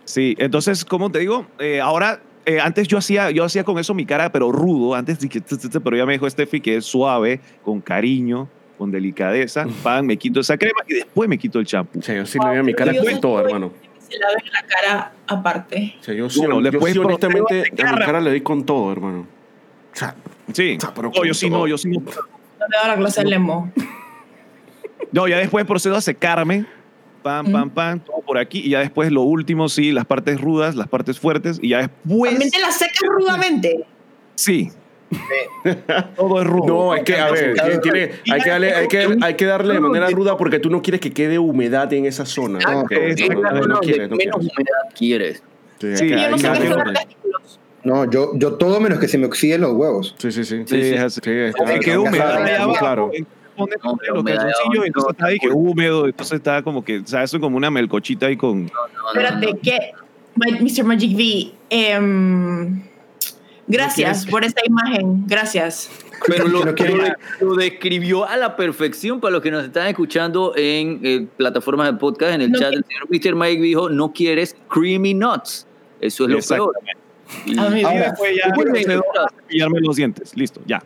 [0.05, 3.95] Sí, entonces, como te digo, Eh, ahora, eh, antes yo hacía, yo hacía con eso
[3.95, 5.41] mi cara, pero rudo, antes, dije,
[5.83, 10.41] pero ya me dijo Steffi que es suave, con cariño, con delicadeza, pan, me quito
[10.41, 12.01] esa crema y después me quito el champú.
[12.01, 13.71] O sea, yo sí le veía mi cara con todo, hermano.
[14.09, 15.95] se laven la cara aparte.
[16.01, 18.67] O sea, yo sí, Bueno, yo después sí, honestamente, a mi cara le doy con
[18.67, 19.21] todo, hermano.
[19.95, 20.15] O sea,
[20.53, 20.75] Sí.
[20.77, 21.61] O sea, pero No, yo sí todo.
[21.61, 22.01] no, yo sí no.
[22.01, 23.71] No le da la clase al lemo.
[25.12, 26.65] No, ya después procedo a secarme.
[27.22, 28.61] Pam, pam, pam, todo por aquí.
[28.64, 31.58] Y ya después lo último, sí, las partes rudas, las partes fuertes.
[31.62, 32.30] Y ya después.
[32.32, 33.85] También te la secas rudamente.
[34.35, 34.70] Sí.
[36.16, 36.66] todo es rudo.
[36.66, 39.80] no, hay que, a ver, tiene- hay, que darle, hay, que, hay que darle de
[39.80, 42.58] manera ruda porque tú no quieres que quede humedad en esa zona.
[42.61, 45.42] No, no, no, no quieres, no menos humedad quieres.
[45.80, 46.68] Sí, Sí, Yo no sé qué
[48.11, 50.14] yo, yo todo menos que se me oxiden los huevos.
[50.16, 50.62] Sí, sí, sí.
[50.66, 51.14] Sí, es.
[51.14, 52.44] Sí, está- Se quedó ya humedad
[53.66, 57.07] Pones No, los calzoncillos, entonces no, está ahí que húmedo, entonces está como que, o
[57.07, 58.66] sea, eso es como una melcochita ahí con...
[58.66, 59.61] No, no, Espérate, no.
[59.61, 59.79] que
[60.37, 60.85] Mr.
[60.85, 62.83] Magic V, em,
[63.66, 65.90] gracias por esta imagen, gracias.
[66.27, 66.75] Pero lo, lo
[67.40, 71.94] lo describió a la perfección para los que nos están escuchando en eh, plataformas de
[71.98, 72.35] podcast.
[72.35, 73.35] En el No chat, el señor Mr.
[73.35, 75.66] Mike dijo: No quieres creamy nuts.
[76.01, 76.75] Eso es lo peor.
[77.44, 78.55] Y- A mí- Y Ahora, después ya
[79.40, 80.37] cepillarme los dientes.
[80.37, 80.81] Listo, ya.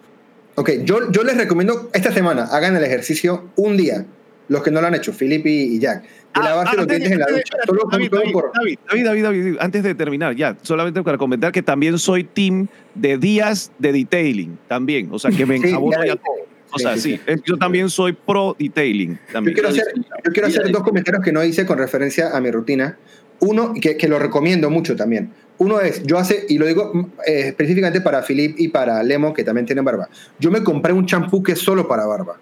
[0.56, 4.06] Ok, yo, yo les recomiendo esta semana, hagan el ejercicio un día,
[4.48, 7.08] los que no lo han hecho, Philip y, Jack, de Ah, lavarse ah, los dientes
[7.10, 7.56] de- en la ducha.
[7.66, 8.52] Solo, David, David, por...
[8.54, 12.68] David, David, David, David, antes de terminar, ya, solamente para comentar que también soy team
[12.94, 16.46] de días de detailing, también, o sea, que me enjabono ya- ya todo.
[16.72, 19.54] O sea, sí, yo también soy pro detailing, Yo también.
[19.54, 19.84] quiero hacer,
[20.24, 22.98] yo quiero hacer dos comentarios que no hice con referencia a mi rutina.
[23.38, 25.30] Uno, que, que lo recomiendo mucho también.
[25.58, 29.32] Uno es, yo hace, y lo digo mm, eh, específicamente para Philip y para Lemo,
[29.32, 30.08] que también tienen barba.
[30.38, 32.38] Yo me compré un champú que es solo para barba.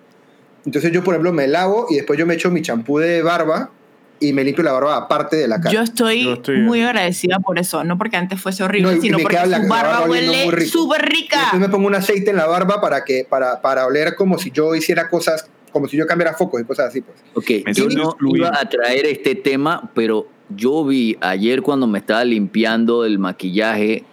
[0.66, 3.70] Entonces yo, por ejemplo, me lavo y después yo me echo mi champú de barba
[4.18, 5.70] y me limpio la barba aparte de la cara.
[5.72, 9.00] Yo estoy, Yo estoy- muy agradecida por eso, no porque antes fuese horrible, No, y
[9.00, 11.38] sino me porque queda la- su barba barba huele súper rica.
[11.40, 14.50] después me pongo un aceite en la barba para, que, para, para oler como si
[14.50, 17.00] yo hiciera cosas, como si yo cambiara focos y cosas así.
[17.03, 17.18] Pues.
[17.35, 21.98] Ok, Me yo no iba a traer este tema, pero yo vi ayer cuando me
[21.98, 24.04] estaba limpiando el maquillaje,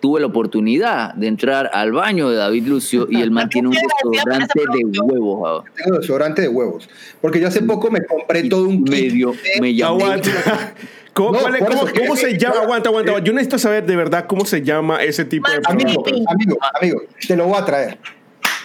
[0.00, 4.60] tuve la oportunidad de entrar al baño de David Lucio y él mantiene un desodorante
[4.60, 5.64] de huevos.
[5.76, 6.88] Tengo desodorante de huevos.
[7.20, 8.82] Porque yo hace poco me compré todo un.
[8.82, 9.82] Medio, me.
[9.82, 10.30] Aguanta.
[11.12, 12.60] ¿Cómo, No, cuál es- por cómo- eso, cómo se llama?
[12.62, 13.18] Aguanta, aguanta.
[13.18, 16.30] Yo necesito saber de verdad cómo se llama ese tipo de Amigo, producto.
[16.30, 17.98] amigo, amigo, te lo voy a traer.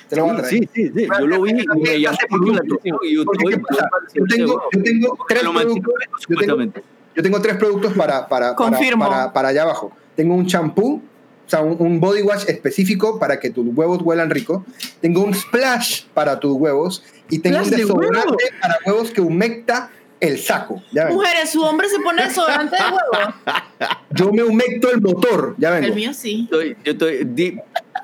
[0.08, 0.50] Te lo voy a traer.
[0.52, 1.08] Sí, sí, sí.
[1.20, 1.64] Yo lo vi y me
[2.00, 2.16] llamó
[2.54, 2.62] la atención.
[2.68, 5.74] Yo, tengo, yo tengo tres productos.
[5.74, 6.84] Yo tengo, supuestamente.
[7.16, 9.08] Yo tengo tres productos para, para, para, Confirmo.
[9.08, 9.92] para, para allá abajo.
[10.16, 11.02] Tengo un champú,
[11.46, 14.66] o sea, un, un body wash específico para que tus huevos huelan rico.
[15.02, 17.04] Tengo un splash para tus huevos.
[17.30, 20.82] Y tengo un ¿Splash de desodorante para huevos que humecta el saco.
[20.92, 21.16] Ya ven.
[21.16, 23.34] Mujeres, su hombre se pone desodorante de huevo.
[24.12, 25.56] Yo me humecto el motor.
[25.58, 25.96] Ya El vengo.
[25.96, 26.42] mío sí.
[26.44, 27.60] Estoy, yo estoy, di-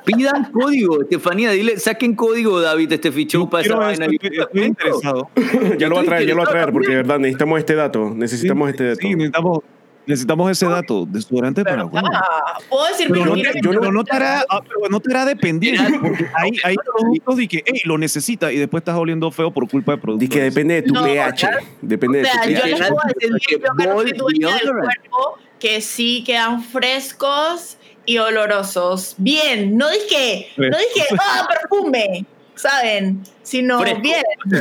[0.05, 4.05] pidan código, Estefanía, dile, saquen código, David, este fichón para esa vaina.
[4.05, 5.29] esto, estoy, estoy interesado.
[5.77, 7.75] Ya lo va a traer, ya lo va a traer, porque de verdad necesitamos este
[7.75, 8.11] dato.
[8.15, 8.99] Necesitamos este dato.
[9.01, 9.59] Sí, necesitamos,
[10.05, 11.05] necesitamos ese dato.
[11.07, 11.83] Desodorante para.
[11.83, 14.89] Ah, Puedo decir Pero no, te, que yo no- pero no te hará, ah, pero
[14.89, 15.99] no te hará dependiente.
[15.99, 19.67] porque hay, hay productos de que, hey, lo necesita y después estás oliendo feo por
[19.69, 20.29] culpa de productos.
[20.29, 21.49] Dice que depende de tu No, pH.
[21.81, 22.67] Depende O de sea, tu yo pH.
[22.79, 28.17] les puedo decir que yo que Ball dueña del cuerpo que sí quedan frescos y
[28.17, 29.15] olorosos.
[29.17, 33.23] Bien, no dije, no dije, ah, perfume, ¿saben?
[33.43, 34.01] Sino Fresco.
[34.01, 34.23] bien.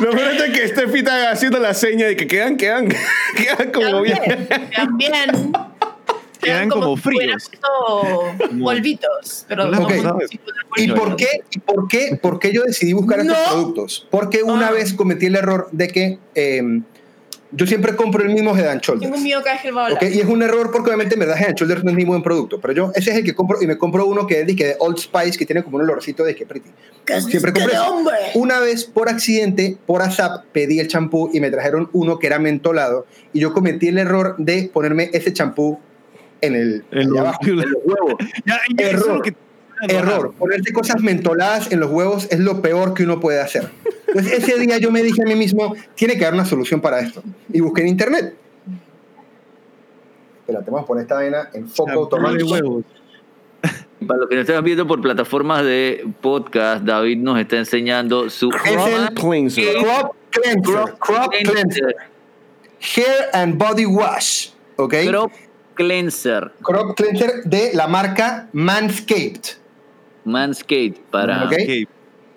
[0.00, 2.88] Lo peor es que Steffi está haciendo la seña de que quedan, quedan,
[3.36, 4.18] quedan como Quedan bien.
[4.26, 4.48] bien.
[4.70, 5.52] Quedan bien.
[6.40, 7.50] Quedan como hubiera fríos.
[8.62, 10.18] polvitos, pero No, como
[10.76, 14.06] ¿Y por qué, y por qué, por qué yo decidí buscar estos productos?
[14.10, 14.72] Porque una Ah.
[14.72, 16.62] vez cometí el error de que eh,
[17.52, 19.22] yo siempre compro el mismo Head and Tengo Shoulders.
[19.22, 20.04] miedo cada vez que él va a hablar.
[20.04, 20.10] ¿ok?
[20.14, 22.22] Y es un error porque obviamente en verdad Head and Shoulders no es ni buen
[22.22, 22.60] producto.
[22.60, 24.66] Pero yo, ese es el que compro y me compro uno que es de, que
[24.66, 26.70] de Old Spice que tiene como un olorcito de que pretty.
[27.04, 28.14] ¿Qué- Siempre hombre?
[28.34, 32.38] Una vez por accidente, por ASAP, pedí el champú y me trajeron uno que era
[32.38, 33.06] mentolado.
[33.32, 35.78] Y yo cometí el error de ponerme ese champú
[36.40, 38.14] en el En los- abajo, en los huevos.
[38.46, 39.16] Ya, ya, es Error.
[39.16, 39.34] lo que-
[39.88, 40.34] Error.
[40.38, 43.70] Ponerte cosas mentoladas en los huevos es lo peor que uno puede hacer.
[44.14, 47.00] Entonces ese día yo me dije a mí mismo, tiene que haber una solución para
[47.00, 47.22] esto.
[47.52, 48.34] Y busqué en internet.
[50.40, 52.82] Espérate, vamos a poner esta vaina en foco automático.
[54.06, 58.50] Para los que nos están viendo por plataformas de podcast, David nos está enseñando su
[58.50, 59.76] Es el Cleanser.
[59.76, 60.94] Crop Cleanser.
[60.98, 61.96] Crop Cleanser.
[62.80, 64.48] Hair and Body Wash.
[64.76, 64.94] ¿Ok?
[65.06, 65.30] Crop
[65.74, 69.56] Cleanser, Crop Cleanser de la marca Manscaped.
[70.24, 71.46] Manscaped, para.
[71.46, 71.88] Ok.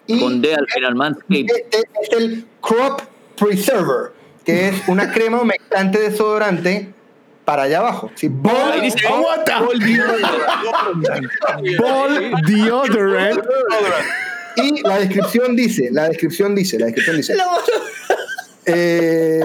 [0.07, 1.45] Y con D al final, Manscaped.
[1.49, 3.01] este es el Crop
[3.37, 4.11] Preserver,
[4.45, 6.93] que es una crema humectante desodorante
[7.45, 8.11] para allá abajo.
[8.15, 9.59] Sí, ball, Ahí dice, Aguanta.
[11.79, 13.39] Ball deodorant.
[14.55, 17.35] Y la descripción dice, la descripción dice, la descripción dice,
[18.65, 19.43] Eh,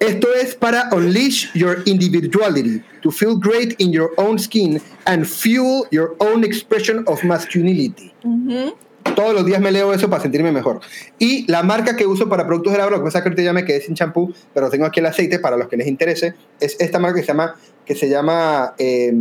[0.00, 5.86] esto es para unleash your individuality, to feel great in your own skin and fuel
[5.92, 8.12] your own expression of masculinity.
[8.24, 8.74] Ujú.
[9.14, 10.80] Todos los días me leo eso para sentirme mejor.
[11.18, 13.28] Y la marca que uso para productos de la barba, lo que pasa es que
[13.30, 15.86] ahorita ya me quedé sin champú, pero tengo aquí el aceite para los que les
[15.86, 19.12] interese, es esta marca que se llama, que se llama eh,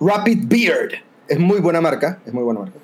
[0.00, 0.92] Rapid Beard.
[1.28, 2.78] Es muy buena marca, es muy buena marca.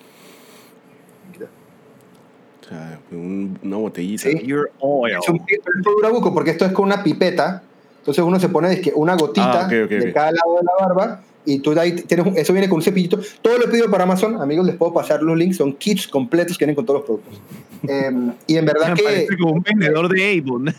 [2.62, 4.24] O sea, un- una botellita.
[4.24, 4.38] Sí.
[4.44, 5.14] Your oil.
[5.20, 5.38] Es un
[6.34, 7.62] porque esto es con una pipeta.
[7.98, 10.14] Entonces uno se pone dizque, una gotita Ah, ok, ok, de ok.
[10.14, 11.20] cada lado de la barba
[11.54, 13.18] y tú de ahí tienes un- eso viene con un cepillito.
[13.42, 16.56] Todo lo he pedido para Amazon, amigos, les puedo pasar los links, son kits completos
[16.58, 17.40] que vienen con todos los productos.
[17.88, 20.74] Em, y en verdad Me que parece como un vendedor de Avon.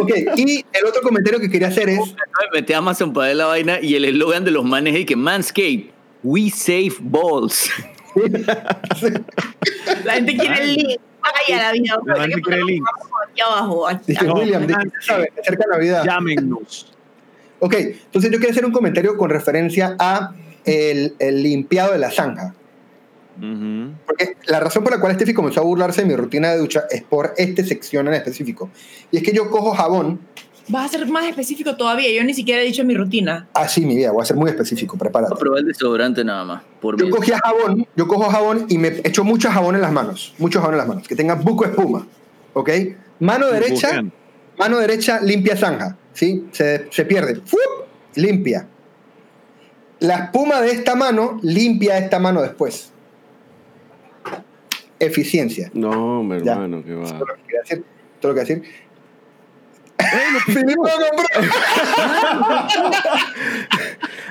[0.00, 3.36] Ok, y el otro comentario que quería hacer es Me metí a Amazon para ver
[3.36, 5.86] la vaina y el eslogan de los manes es que Manscaped,
[6.22, 7.70] we save balls.
[10.04, 11.00] La gente quiere el link.
[11.22, 11.98] Vaya la vida.
[12.04, 12.84] La gente quiere el link.
[13.30, 13.88] Aquí abajo.
[13.88, 14.66] aquí dice No, William.
[16.04, 16.91] Llámenos.
[17.64, 22.10] Ok, entonces yo quiero hacer un comentario con referencia a el, el limpiado de la
[22.10, 22.54] zanja.
[23.38, 23.92] Ujú.
[24.04, 26.84] Porque la razón por la cual Steffi comenzó a burlarse de mi rutina de ducha
[26.90, 28.68] es por esta sección en específico.
[29.12, 30.20] Y es que yo cojo jabón,
[30.68, 32.08] Vas a ser más específico todavía.
[32.16, 33.48] Yo ni siquiera he dicho mi rutina.
[33.52, 35.34] así mi vida, voy a ser muy específico, Voy prepárate.
[35.34, 36.62] a probar el desodorante nada más.
[36.80, 40.34] Por Yo cogía jabón, yo cojo jabón y me echo mucho jabón en las manos,
[40.38, 42.06] mucho jabón en las manos, que tenga buco espuma,
[42.54, 42.70] ¿ok?
[43.18, 44.02] Mano derecha,
[44.56, 46.46] mano derecha limpia zanja, ¿sí?
[46.52, 47.58] Se, se pierde, ¡Fup!
[48.14, 48.66] limpia.
[50.00, 52.92] La espuma de esta mano limpia esta mano después.
[54.98, 55.70] Eficiencia.
[55.74, 56.52] No, Ya.
[56.52, 57.18] hermano, que Todo va.
[57.18, 57.84] lo que quería decir.
[58.20, 58.62] Todo lo que decir.
[60.46, 62.68] Filipo compró-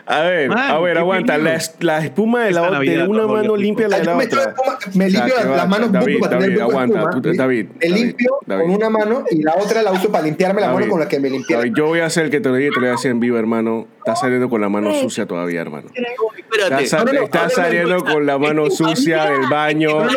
[0.05, 1.37] A ver, Man, a ver, aguanta.
[1.37, 4.55] La, la espuma de, la, de una mano limpia la de la otra.
[4.95, 7.21] me limpio las, manos David, para David, aguanta, espuma.
[7.21, 10.59] tú- David, Me David, limpio con una mano y la otra la uso para limpiarme
[10.61, 11.57] la mano con la que me limpié.
[11.75, 13.11] Yo voy a hacer el que te lo diga y te lo voy a decir
[13.11, 13.87] en vivo, hermano.
[13.99, 15.87] Estás saliendo con la mano sucia todavía, hermano.
[15.93, 16.81] Estás,
[17.13, 20.07] estás saliendo con la mano sucia del baño.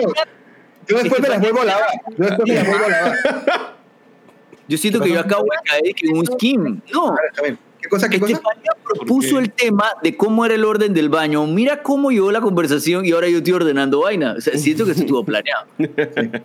[0.86, 1.86] Yo después me las vuelvo a lavar.
[2.16, 3.14] Yo después me las vuelvo a lavar.
[4.68, 6.80] Yo siento que yo acabo de caer en un skim.
[6.92, 7.14] No.
[7.80, 8.08] ¿Qué cosa?
[8.08, 8.32] ¿Qué cosa?
[8.32, 11.46] Estefanía propuso el tema de cómo era el orden del baño.
[11.46, 14.34] Mira cómo llevó la conversación y ahora yo estoy ordenando vaina.
[14.38, 15.66] O sea, siento que eso estuvo planeado.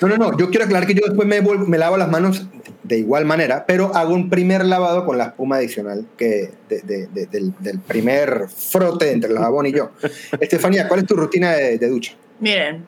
[0.00, 0.38] No, no, no.
[0.38, 2.46] Yo quiero aclarar que yo después me, vuelvo- me lavo las manos
[2.84, 7.06] de igual manera, pero hago un primer lavado con la espuma adicional que de- de-
[7.08, 9.90] de- del, del primer frote entre el jabón y yo.
[10.38, 12.12] Estefanía, ¿cuál es tu rutina de, de ducha?
[12.38, 12.86] Miren.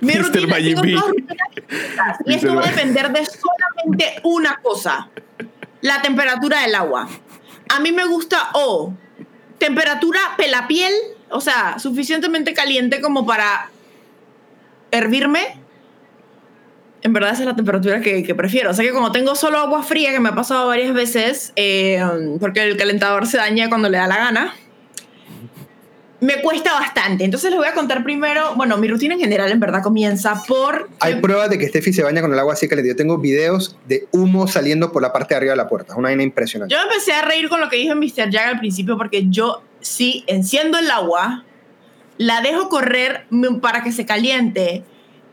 [0.00, 5.08] Mi rutina, tengo rutinas distintas, y esto va a depender de solamente una cosa.
[5.80, 7.08] La temperatura del agua.
[7.68, 8.94] A mí me gusta o
[9.58, 10.92] temperatura pelapiel,
[11.30, 13.70] o sea, suficientemente caliente como para
[14.90, 15.58] hervirme.
[17.02, 18.70] En verdad esa es la temperatura que, que prefiero.
[18.70, 22.02] O sea que como tengo solo agua fría, que me ha pasado varias veces, eh,
[22.40, 24.54] porque el calentador se daña cuando le da la gana,
[26.20, 27.24] me cuesta bastante.
[27.24, 30.88] Entonces les voy a contar primero, bueno, mi rutina en general en verdad comienza por...
[31.00, 32.90] Hay pruebas de que Steffi se baña con el agua así caliente.
[32.90, 35.92] Yo tengo videos de humo saliendo por la parte de arriba de la puerta.
[35.92, 36.74] Es una vaina impresionante.
[36.74, 38.30] Yo me empecé a reír con lo que dijo Mr.
[38.30, 41.44] Jack al principio porque yo sí enciendo el agua,
[42.16, 44.84] la dejo correr mm, para que se caliente,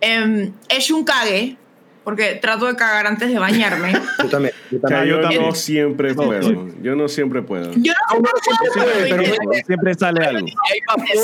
[0.01, 1.57] eh, echo un cague,
[2.03, 3.93] porque trato de cagar antes de bañarme.
[4.23, 4.53] Yo también.
[4.71, 5.07] Yo O sea, también.
[5.09, 5.41] yo, yo también.
[5.43, 6.73] no siempre puedo.
[6.81, 7.71] Yo no siempre puedo.
[7.73, 9.63] Yo no siempre puedo, pero pero bueno.
[9.65, 10.47] Siempre sale algo.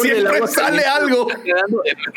[0.02, 1.28] Siempre agua sale algo.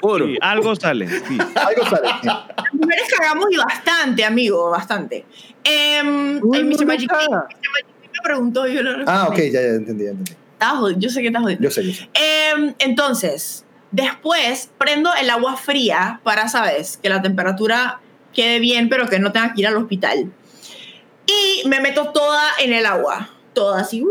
[0.03, 1.09] Sí, algo sale.
[1.09, 1.39] Sí.
[1.55, 2.09] Algo sale.
[2.23, 5.25] las mujeres cagamos y bastante, amigo, bastante.
[5.65, 6.03] Eh,
[6.43, 6.87] Uy, ay, Mr.
[6.87, 9.53] Magic me preguntó y yo lo Ah, ok, respondí.
[9.53, 10.33] ya, ya entendí, ya entendí.
[10.99, 11.61] Yo sé que estás jodido.
[11.61, 12.09] Yo sé, yo sé.
[12.15, 16.99] Em, entonces, después prendo el agua fría para, ¿sabes?
[17.03, 18.01] Que la temperatura
[18.35, 20.33] quede bien, pero que no tenga que ir al hospital.
[21.27, 23.31] Y me meto toda en el agua.
[23.53, 24.03] Toda así.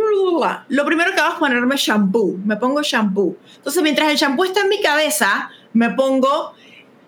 [0.70, 2.38] Lo primero que hago es ponerme shampoo.
[2.46, 3.38] Me pongo shampoo.
[3.56, 6.54] Entonces, mientras el shampoo está en mi cabeza, me pongo,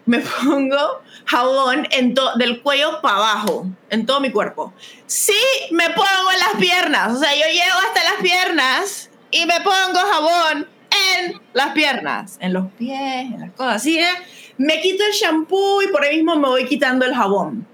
[0.06, 4.74] me pongo jabón en to- del cuello para abajo, en todo mi cuerpo.
[5.06, 5.34] Sí,
[5.72, 7.14] me pongo en las piernas.
[7.14, 10.68] O sea, yo llego hasta las piernas y me pongo jabón
[11.16, 14.00] en las piernas, en los pies, en las cosas así.
[14.00, 14.08] ¿eh?
[14.58, 17.68] Me quito el shampoo y por ahí mismo me voy quitando el jabón.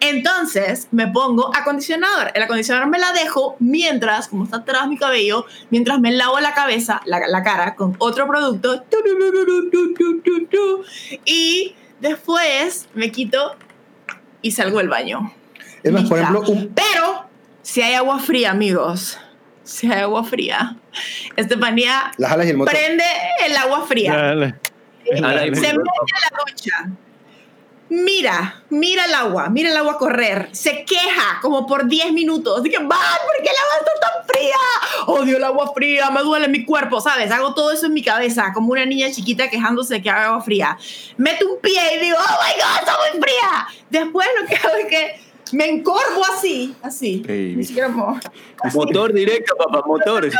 [0.00, 2.32] Entonces me pongo acondicionador.
[2.34, 6.54] El acondicionador me la dejo mientras, como está atrás mi cabello, mientras me lavo la
[6.54, 8.84] cabeza, la, la cara con otro producto.
[11.24, 13.54] Y después me quito
[14.42, 15.32] y salgo del baño.
[15.84, 17.26] Es más, por ejemplo, un, Pero
[17.62, 19.18] si hay agua fría, amigos,
[19.62, 20.76] si hay agua fría,
[21.36, 22.74] Estefanía las alas y el motor.
[22.74, 23.04] prende
[23.46, 24.16] el agua fría.
[24.16, 24.54] Dale.
[25.04, 26.90] Se mete a la ducha.
[27.88, 30.48] Mira, mira el agua, mira el agua correr.
[30.52, 32.62] Se queja como por 10 minutos.
[32.62, 34.56] Dije, man, ¿por qué el agua está tan fría?
[35.08, 37.30] Odio el agua fría, me duele mi cuerpo, ¿sabes?
[37.30, 40.40] Hago todo eso en mi cabeza, como una niña chiquita quejándose de que haga agua
[40.40, 40.78] fría.
[41.18, 43.66] Meto un pie y digo, oh my god, está muy fría.
[43.90, 45.20] Después lo que hago es que
[45.54, 47.22] me encorvo así, así.
[47.28, 47.56] Ey.
[47.56, 48.18] Ni siquiera mo-
[48.72, 50.30] Motor directo, papá, motor.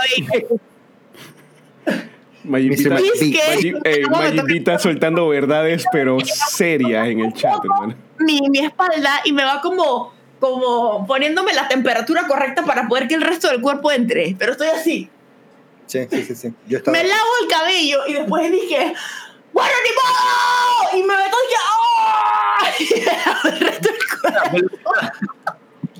[2.44, 3.02] Mayipita, Mr.
[3.02, 4.42] Dice que- Mayi- ey, ¿Cómo me toca?
[4.42, 6.18] Mayipita soltando verdades, pero
[6.50, 7.94] serias en el chat, hermano.
[8.18, 13.14] mi, mi espalda y me va como, como poniéndome la temperatura correcta para poder que
[13.14, 14.34] el resto del cuerpo entre.
[14.38, 15.08] Pero estoy así.
[15.86, 16.54] Sí, sí, sí, sí.
[16.68, 16.96] Yo estaba.
[16.96, 18.94] Me lavo el cabello y después dije,
[19.52, 21.04] ¡Bueno, ni modo!
[21.04, 23.42] Y me meto y dije, ¡Oh!
[23.48, 24.92] Y el resto del cuerpo.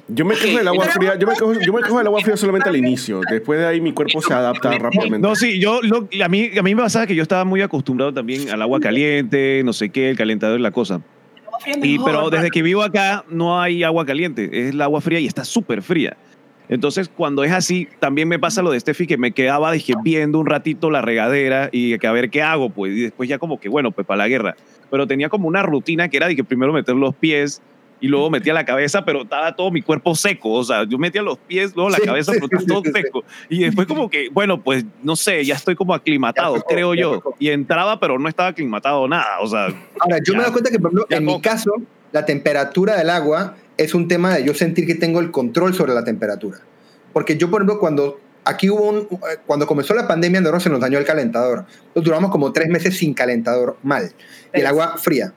[0.09, 2.37] Yo me cojo el agua fría, yo me cojo, yo me cojo el agua fría
[2.37, 3.21] solamente al inicio.
[3.31, 5.19] Después de ahí mi cuerpo se adapta rápidamente.
[5.27, 8.12] No, sí, yo, lo- a, mí, a mí me pasaba que yo estaba muy acostumbrado
[8.12, 11.01] también al agua caliente, no sé qué, el calentador y la cosa.
[11.83, 15.27] Y, pero desde que vivo acá no hay agua caliente, es el agua fría y
[15.27, 16.17] está súper fría.
[16.69, 20.38] Entonces, cuando es así, también me pasa lo de Steffi, que me quedaba dije, viendo
[20.38, 23.61] un ratito la regadera y que a ver qué hago, pues, y después ya como
[23.61, 24.57] que, bueno, pues para la guerra.
[24.91, 27.61] Pero tenía como una rutina que era de que primero meter los pies
[28.03, 30.51] y luego metía la cabeza, pero estaba todo mi cuerpo seco.
[30.51, 32.83] O sea, yo metía los pies, luego la Sí, cabeza, sí, pero estaba sí, todo
[32.85, 33.03] sí, sí.
[33.03, 33.25] seco.
[33.49, 37.03] Y después como que, bueno, pues no sé, ya estoy como aclimatado, Ya creo ya
[37.03, 37.23] yo.
[37.38, 39.38] Y entraba, pero no estaba aclimatado nada.
[39.41, 39.69] O sea,
[40.01, 41.71] Ahora, yo me doy cuenta que, por ejemplo, Ya en mi caso,
[42.11, 45.95] la temperatura del agua es un tema de yo sentir que tengo el control sobre
[45.95, 46.59] la temperatura.
[47.12, 49.09] Porque yo, por ejemplo, cuando aquí hubo un,
[49.47, 51.67] cuando comenzó la pandemia, en Andorra se nos dañó el calentador.
[51.87, 54.12] Entonces duramos como tres meses sin calentador mal.
[54.53, 55.33] Y el agua fría.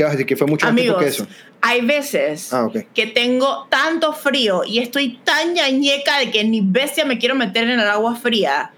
[0.00, 0.26] ¿Qué vas a decir?
[0.26, 1.26] Que fue mucho más Amigos, que eso.
[1.60, 2.86] hay veces Ah, ok.
[2.94, 7.64] que tengo tanto frío y estoy tan ñañeca de que ni bestia me quiero meter
[7.64, 8.70] en el agua fría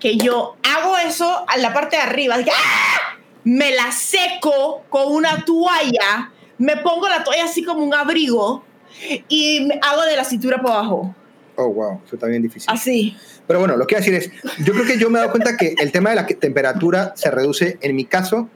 [0.00, 2.38] que yo hago eso a la parte de arriba.
[2.38, 3.18] de que, ¡ah!
[3.44, 8.64] Me la seco con una toalla, me pongo la toalla así como un abrigo
[9.28, 11.14] y me hago de la cintura para abajo.
[11.56, 12.00] Oh, wow.
[12.06, 12.72] Eso está bien difícil.
[12.72, 13.14] Así.
[13.46, 15.54] Pero bueno, lo que quiero decir es, yo creo que yo me he dado cuenta
[15.58, 18.48] que el tema de la temperatura se reduce, en mi caso,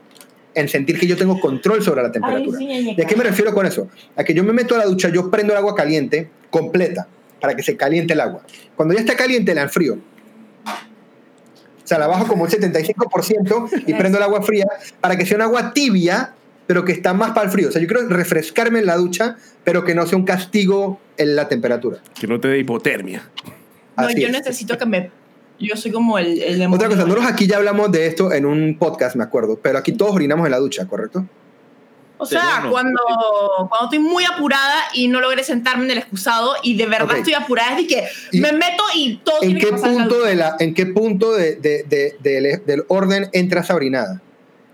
[0.57, 2.57] en sentir que yo tengo control sobre la temperatura.
[2.59, 3.07] Ay, sí, ¿Y a ñañeca.
[3.07, 3.87] qué me refiero con eso?
[4.15, 7.07] A que yo me meto a la ducha, yo prendo el agua caliente completa
[7.39, 8.41] para que se caliente el agua.
[8.75, 9.93] Cuando ya está caliente, la enfrío.
[10.65, 14.65] O sea, la bajo como un 75% y prendo el agua fría
[14.99, 16.33] para que sea un agua tibia,
[16.65, 17.69] pero que está más para el frío.
[17.69, 21.35] O sea, yo quiero refrescarme en la ducha, pero que no sea un castigo en
[21.35, 21.99] la temperatura.
[22.19, 23.29] Que no te dé hipotermia.
[23.95, 24.33] No, Así yo es.
[24.33, 25.11] necesito que me...
[25.59, 26.41] Yo soy como el...
[26.41, 26.75] el demonio.
[26.75, 29.91] Otra cosa, nosotros aquí ya hablamos de esto en un podcast, me acuerdo, pero aquí
[29.93, 31.25] todos orinamos en la ducha, ¿correcto?
[32.19, 32.99] O sea, cuando,
[33.69, 37.35] cuando estoy muy apurada y no logré sentarme en el excusado y de verdad estoy
[37.35, 39.97] apurada, es de que ¿Y me meto y todo ¿En tiene qué que pasar en
[39.99, 43.75] la punto, de la, ¿En qué punto de, de- de- del, del orden entra esa
[43.75, 44.19] orinada?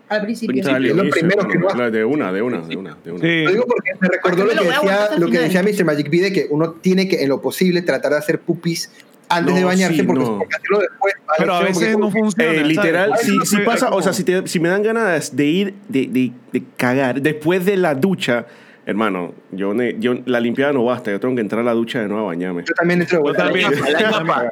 [0.07, 0.61] Al principio.
[0.61, 1.67] Es lo primero que uno.
[1.91, 3.21] De una, de una, de una, de una.
[3.21, 3.43] sí.
[3.43, 5.83] Lo digo porque me recordó ¿Por lo que, a decía, lo que decía Mr.
[5.85, 8.89] Magic B, de que uno tiene que, en lo posible, tratar de hacer pupis
[9.29, 10.37] antes No, de bañarse, sí, porque, no.
[10.39, 11.13] porque hacerlo después...
[11.37, 12.51] Pero a veces porque- no funciona.
[12.53, 15.45] Eh, literal, A si, pasa, como- o sea, si, te- si me dan ganas de
[15.45, 18.45] ir, de, de, de cagar después de la ducha,
[18.85, 22.01] hermano, yo, ne- yo la limpiada no basta, yo tengo que entrar a la ducha
[22.01, 22.63] de nuevo a bañarme.
[22.67, 23.45] Yo también entro vuelta.
[23.45, 23.71] también.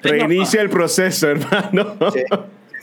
[0.02, 1.96] Reinicia el proceso, hermano.
[2.14, 2.24] Sí,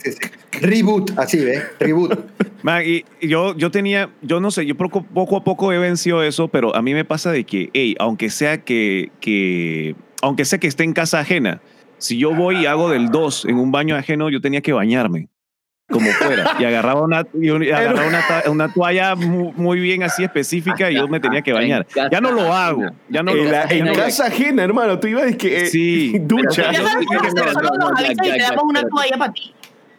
[0.03, 0.29] sí, sí.
[0.61, 1.63] Reboot, así, ¿ves?
[1.79, 2.17] Reboot.
[2.63, 6.23] Man, y yo, yo tenía, yo no sé, yo poco, poco a poco he vencido
[6.23, 10.59] eso, pero a mí me pasa de que, hey, aunque sea que, que, aunque sea
[10.59, 11.61] que esté en casa ajena,
[11.99, 15.27] si yo voy y hago del 2 en un baño ajeno, yo tenía que bañarme
[15.91, 20.91] como fuera y agarraba una, y agarraba una, una toalla mu- muy, bien así específica
[20.91, 21.87] y yo me tenía que bañar.
[22.11, 24.99] Ya no lo hago, ya no en lo la- en no lo- casa ajena, hermano,
[24.99, 26.13] tú ibas que eh, Sí.
[26.21, 26.71] ducha.
[26.71, 26.85] Pero-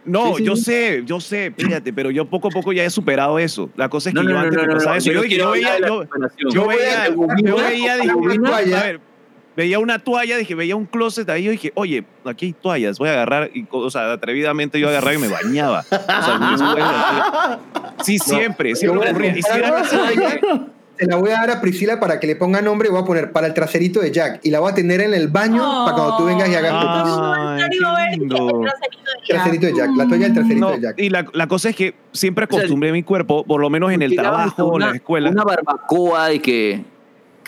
[0.04, 0.62] no, Sí, sí, yo sí.
[0.62, 3.68] sé, yo sé, fíjate, pero yo poco a poco ya he superado eso.
[3.76, 5.12] La cosa es que No, yo no, no, antes no, me no, pasaba no, eso.
[5.12, 7.08] Yo, yo veía, yo, veía,
[7.44, 7.94] yo veía,
[8.80, 9.00] a ver,
[9.56, 13.08] veía una toalla, dije, veía un closet ahí, yo dije, oye, aquí hay toallas, voy
[13.08, 15.80] a agarrar, y, o sea, atrevidamente yo agarraba y me bañaba.
[15.80, 15.84] O
[16.22, 16.84] sea, después-
[18.04, 19.36] sí, siempre, Yo siempre ocurría.
[19.36, 19.84] Y si era una
[21.00, 23.06] Se la voy a dar a Priscila para que le ponga nombre y voy a
[23.06, 24.40] poner para el traserito de Jack.
[24.42, 26.74] Y la voy a tener en el baño para cuando tú vengas y hagas.
[26.74, 28.62] Ay, lindo.
[29.26, 30.98] Traserito de Jack, la toalla del traserito No, de Jack.
[31.00, 33.90] y la, la cosa es que siempre O sea, acostumbré mi cuerpo, por lo menos
[33.92, 35.30] en el trabajo a o en una- la escuela.
[35.30, 36.84] Una barbacoa de que,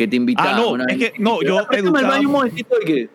[0.03, 0.55] que te invitaban.
[0.55, 1.11] Ah, no, una es vez.
[1.13, 3.09] que- no, yo el educaba- baño un momentito de que...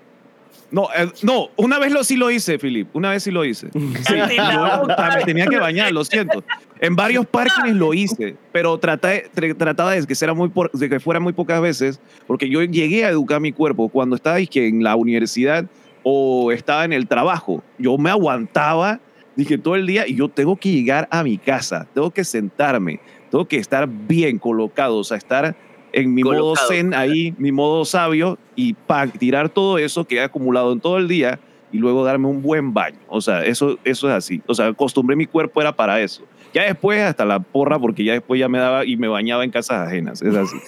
[0.69, 2.93] No, eh, no, una vez lo sí lo hice, Philip.
[2.93, 3.69] Una vez sí lo hice.
[3.71, 4.85] Sí, yo,
[5.15, 6.43] me tenía que bañar, lo siento.
[6.81, 10.89] En varios parques lo hice, pero traté, tra- trataba de que, fuera muy por- de
[10.89, 14.67] que fuera muy pocas veces, porque yo llegué a educar mi cuerpo cuando estaba dizque,
[14.67, 15.65] en la universidad
[16.03, 17.63] o estaba en el trabajo.
[17.77, 18.99] Yo me aguantaba
[19.37, 22.99] Dije todo el día y yo tengo que llegar a mi casa, tengo que sentarme,
[23.29, 25.55] tengo que estar bien colocado, o sea, estar
[25.93, 26.67] en mi modo Colocado.
[26.69, 30.97] zen ahí, mi modo sabio y pa, tirar todo eso que he acumulado en todo
[30.97, 31.39] el día
[31.71, 32.97] y luego darme un buen baño.
[33.07, 34.41] O sea, eso, eso es así.
[34.47, 36.23] O sea, acostumbré mi cuerpo era para eso.
[36.53, 39.51] Ya después hasta la porra, porque ya después ya me daba y me bañaba en
[39.51, 40.21] casas ajenas.
[40.21, 40.57] Es así.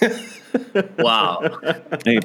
[0.98, 1.38] Wow.
[2.04, 2.18] Eh,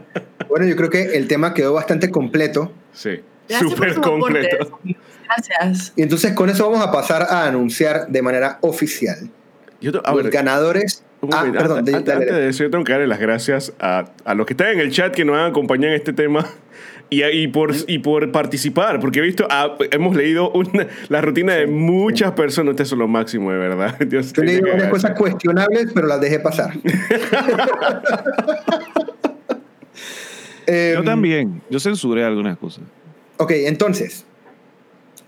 [0.50, 2.72] Bueno, yo creo que el tema quedó bastante completo.
[2.91, 3.20] Sí.
[3.48, 4.80] Súper completo.
[5.28, 5.93] Gracias.
[5.96, 9.30] Y entonces con eso vamos a pasar a anunciar de manera oficial
[9.82, 11.04] Yo te- a los ver, ganadores.
[11.34, 13.19] Ah, momento, perdón, antes, de- antes- dale, antes de eso, yo tengo que darle las
[13.19, 16.13] gracias a, a los que están en el chat que nos han acompañado en este
[16.13, 16.45] tema
[17.09, 21.53] y, y, por, y por participar, porque he visto, ah, hemos leído una- la rutina
[21.53, 22.71] de muchas personas.
[22.71, 23.97] Ustedes son lo máximo, de verdad.
[24.07, 24.89] Dios Yo te leí gracias.
[24.89, 26.73] cosas cuestionables, pero las dejé pasar.
[30.67, 31.61] yo Em, también.
[31.69, 32.84] Yo censuré algunas cosas.
[33.38, 34.26] Ok, entonces,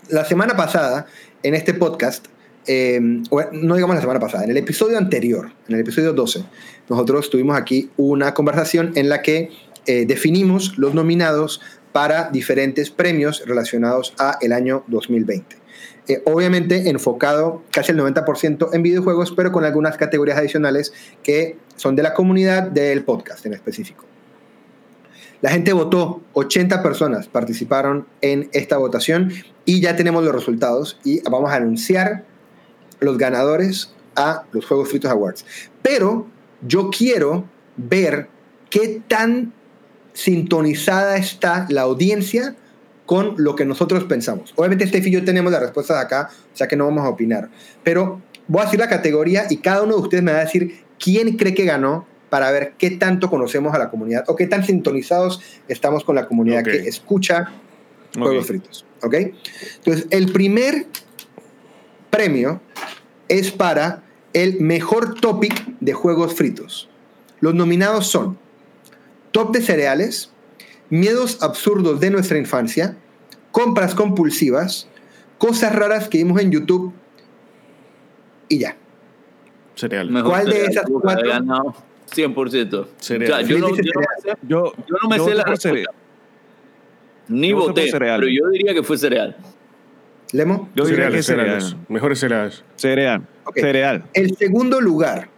[0.08, 1.06] la semana pasada,
[1.42, 2.26] en este podcast,
[2.68, 6.44] eh, no digamos la semana pasada, en el episodio anterior, en el episodio 12,
[6.88, 9.50] nosotros tuvimos aquí una conversación en la que
[9.86, 11.62] eh, definimos los nominados
[11.92, 15.56] para diferentes premios relacionados a el año 2020.
[16.08, 20.92] Eh, obviamente enfocado casi el 90% en videojuegos, pero con algunas categorías adicionales
[21.22, 24.04] que son de la comunidad del podcast en específico.
[25.40, 29.32] La gente votó, 80 personas participaron en esta votación
[29.64, 32.24] y ya tenemos los resultados y vamos a anunciar
[33.00, 35.44] los ganadores a los Juegos Fritos Awards.
[35.82, 36.26] Pero
[36.66, 37.46] yo quiero
[37.76, 38.28] ver
[38.70, 39.52] qué tan
[40.12, 42.56] sintonizada está la audiencia
[43.06, 44.52] con lo que nosotros pensamos.
[44.56, 47.48] Obviamente Steph y yo tenemos las respuestas acá, o sea que no vamos a opinar.
[47.82, 50.82] Pero voy a decir la categoría y cada uno de ustedes me va a decir
[50.98, 54.64] quién cree que ganó para ver qué tanto conocemos a la comunidad o qué tan
[54.64, 57.52] sintonizados estamos con la comunidad que escucha
[58.16, 58.46] Juegos.
[58.46, 58.84] Fritos.
[59.02, 59.14] ¿Ok?
[59.14, 60.86] Entonces, el primer
[62.10, 62.60] premio
[63.28, 64.02] es para
[64.32, 66.88] el mejor topic de Juegos Fritos.
[67.40, 68.38] Los nominados son
[69.32, 70.30] Top de cereales,
[70.90, 72.96] Miedos absurdos de nuestra infancia,
[73.52, 74.88] Compras compulsivas,
[75.38, 76.92] Cosas raras que vimos en YouTube
[78.48, 78.76] y ya.
[79.76, 80.10] Cereal.
[80.10, 81.28] Mejor ¿Cuál de cereal esas cuatro?
[81.28, 81.74] ganado
[82.14, 82.86] 100%.
[82.98, 83.32] Cereal.
[83.32, 85.44] O sea, yo, no, yo no me sé, Yo, yo no me yo sé la
[85.44, 85.90] respuesta.
[87.28, 88.20] Ni Yo voté por voté, cereal.
[88.20, 89.36] pero yo diría que fue cereal.
[90.32, 90.68] ¿Lemo?
[90.74, 91.46] Yo diría que cereales, cereal.
[91.60, 91.76] cereales.
[91.88, 92.64] Mejores cereales.
[92.76, 93.26] Cereal.
[93.54, 94.04] Cereal.
[94.12, 95.28] El segundo lugar,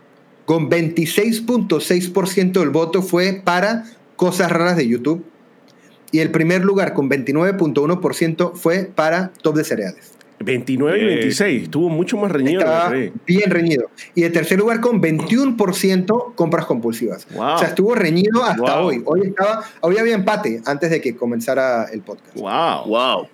[0.47, 3.84] con 26.6% del voto, fue para
[4.16, 5.24] Cosas raras de YouTube.
[6.12, 10.12] Y el primer lugar, con 29.1%, fue para Top de cereales.
[10.41, 11.62] 29 y Eh, 26.
[11.64, 12.61] Estuvo mucho más reñido.
[12.61, 12.91] de Estaba
[13.26, 13.88] bien reñido.
[14.14, 17.26] Y el tercer lugar con 21% compras compulsivas.
[17.34, 17.55] Wow.
[17.55, 18.86] O sea, estuvo reñido hasta Wow.
[18.88, 19.03] hoy.
[19.07, 22.34] Hoy, estaba, hoy había empate antes de que comenzara el podcast.
[22.36, 22.86] Wow.
[22.86, 23.28] Wow.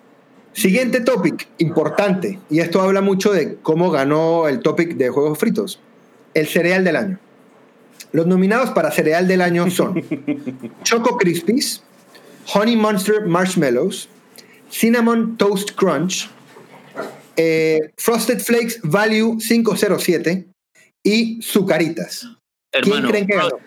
[0.57, 2.39] Siguiente topic, importante.
[2.49, 5.79] Y esto habla mucho de cómo ganó el topic de juegos fritos.
[6.33, 7.19] El cereal del año.
[8.13, 10.03] Los nominados para cereal del año son
[10.83, 11.83] Choco Crispies,
[12.55, 14.09] Honey Monster Marshmallows,
[14.71, 16.31] Cinnamon Toast Crunch,
[17.37, 20.47] eh, Frosted Flakes Value 507
[21.03, 22.31] y Zucaritas.
[22.73, 23.59] Hermano, creen que ganó?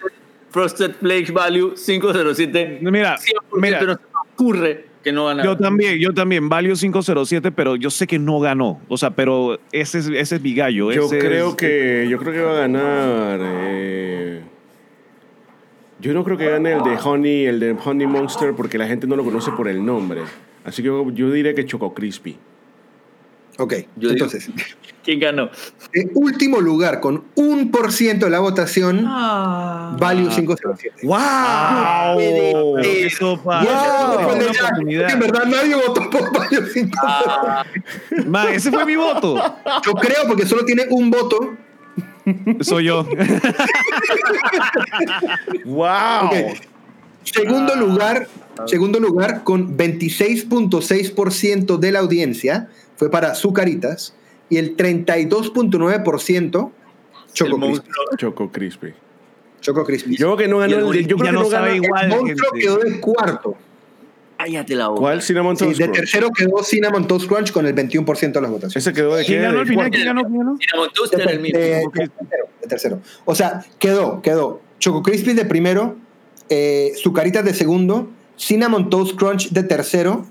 [0.49, 2.79] Frosted, Flakes Value 507.
[2.81, 3.81] Mira, 100% mira.
[3.83, 5.43] no se me ocurre que no gana.
[5.43, 8.79] Yo también, yo también, Valio 507, pero yo sé que no ganó.
[8.87, 10.91] O sea, pero ese es, ese es mi gallo.
[10.91, 13.39] Yo ese creo es- que yo creo que va a ganar.
[13.43, 14.41] eh,
[16.01, 19.05] yo no creo que gane el de Honey, el de Honey Monster, porque la gente
[19.05, 20.21] no lo conoce por el nombre.
[20.63, 22.37] Así que yo, yo diría que Choco Crispy.
[23.59, 24.49] Ok, Yo digo- entonces,
[25.03, 25.49] ¿Quién ganó?
[25.93, 29.95] en último lugar con un por ciento de la votación, Ah.
[29.99, 30.95] Value 507.
[31.03, 31.19] ¡Wow!
[33.17, 33.63] Sopa.
[33.63, 34.35] Wow.
[34.35, 34.63] De Jack.
[34.63, 35.09] oportunidad.
[35.11, 36.91] En verdad nadie votó por Value 507.
[37.03, 37.63] Ah,
[38.27, 39.35] Ma, ese fue mi voto.
[39.85, 41.55] Yo creo porque solo tiene un voto.
[42.61, 43.03] Soy yo.
[45.65, 46.29] ¡Wow!
[47.23, 48.27] Segundo lugar,
[48.65, 52.69] segundo lugar con 26.6% de la audiencia
[52.99, 54.13] fue para Zucaritas
[54.49, 56.71] y el 32.9%
[57.33, 57.89] Choco el Crispy.
[58.17, 58.93] Choco Crispy.
[59.61, 60.17] Choco Crispy.
[60.17, 61.83] Yo creo que no ganó el el de, yo creo que no no sabe ganó-
[61.85, 62.03] igual.
[62.03, 62.65] el monstruo gente.
[62.65, 63.55] quedó de cuarto.
[64.37, 64.99] Cállate la boca.
[65.01, 65.97] ¿Cuál Cinnamon Sí, Toast de Crunch?
[65.99, 68.75] tercero quedó Cinnamon Toast Crunch con el 21% de las votaciones.
[68.87, 69.89] Ese quedó de ¿Quién ganó al ¿De final?
[69.89, 69.95] cuarto?
[69.95, 70.57] ¿Quién ganó?
[70.59, 71.59] Cinnamon Toast era el de, mismo.
[71.59, 72.99] de- de tercero, de tercero.
[73.25, 75.97] O sea, quedó, quedó Choco Crispy de primero,
[76.49, 80.25] eh, Zucaritas de segundo, Cinnamon Toast Crunch de tercero,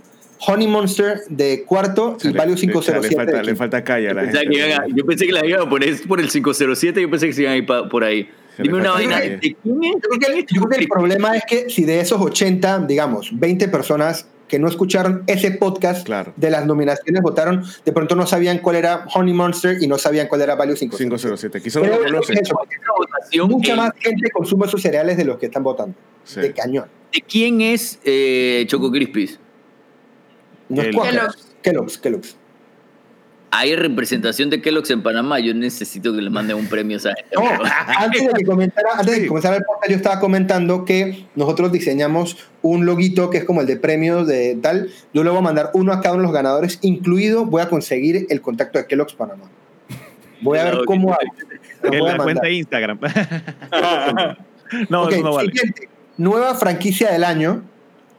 [0.47, 4.25] Honey Monster de cuarto y Value le- 507 Le falta, le falta calle a la
[4.27, 4.49] gente.
[4.49, 7.33] que a- yo pensé que la iban a poner por el 507, yo pensé que
[7.33, 8.29] se iban a ir pa- por ahí.
[8.57, 9.25] Se Dime una vaina.
[9.25, 13.31] Yo creo, que, yo creo que el problema es que si de esos 80, digamos,
[13.33, 16.33] 20 personas que no escucharon ese podcast Claro.
[16.35, 20.27] de las nominaciones, votaron, de pronto no sabían cuál era Honey Monster y no sabían
[20.27, 20.97] cuál era Value 5.
[20.97, 21.61] 507.
[21.61, 25.95] Quizás no lo es mucha más gente consume esos cereales de los que están votando.
[26.25, 26.41] Sí.
[26.41, 26.87] De cañón.
[27.13, 29.39] ¿De quién es eh, Choco Crispies?
[30.69, 31.13] No es El- Quaker.
[31.19, 31.49] Kellogg's.
[31.63, 32.37] Kellogg's, Kellogg's.
[33.51, 35.39] Hay representación de Kellogg's en Panamá.
[35.41, 37.31] Yo necesito que le manden un premio a esa gente.
[37.35, 37.65] No, amigo.
[37.99, 39.27] antes de que comenzara, antes de Sí.
[39.27, 43.67] comenzara el podcast, yo estaba comentando que nosotros diseñamos un loguito que es como el
[43.67, 44.91] de premios de tal.
[45.15, 47.71] Yo le voy a mandar uno a cada uno de los ganadores, incluido voy a
[47.71, 49.45] conseguir el contacto de Kellogg's Panamá.
[50.43, 51.21] Voy a ver cómo hago.
[51.85, 52.99] En la cuenta de Instagram.
[54.91, 55.53] no, Ok, eso no vale.
[55.53, 55.89] siguiente.
[56.19, 57.63] Nueva franquicia del año.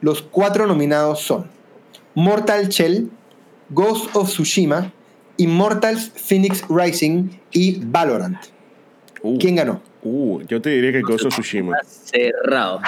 [0.00, 1.44] Los cuatro nominados son
[2.14, 3.08] Mortal Shell,
[3.70, 4.92] Ghost of Tsushima,
[5.36, 8.38] Immortals Phoenix Rising y Valorant.
[9.22, 9.80] Uh, ¿Quién ganó?
[10.02, 11.76] uh, yo te diría que Ghost of Tsushima.
[11.84, 12.80] Cerrado.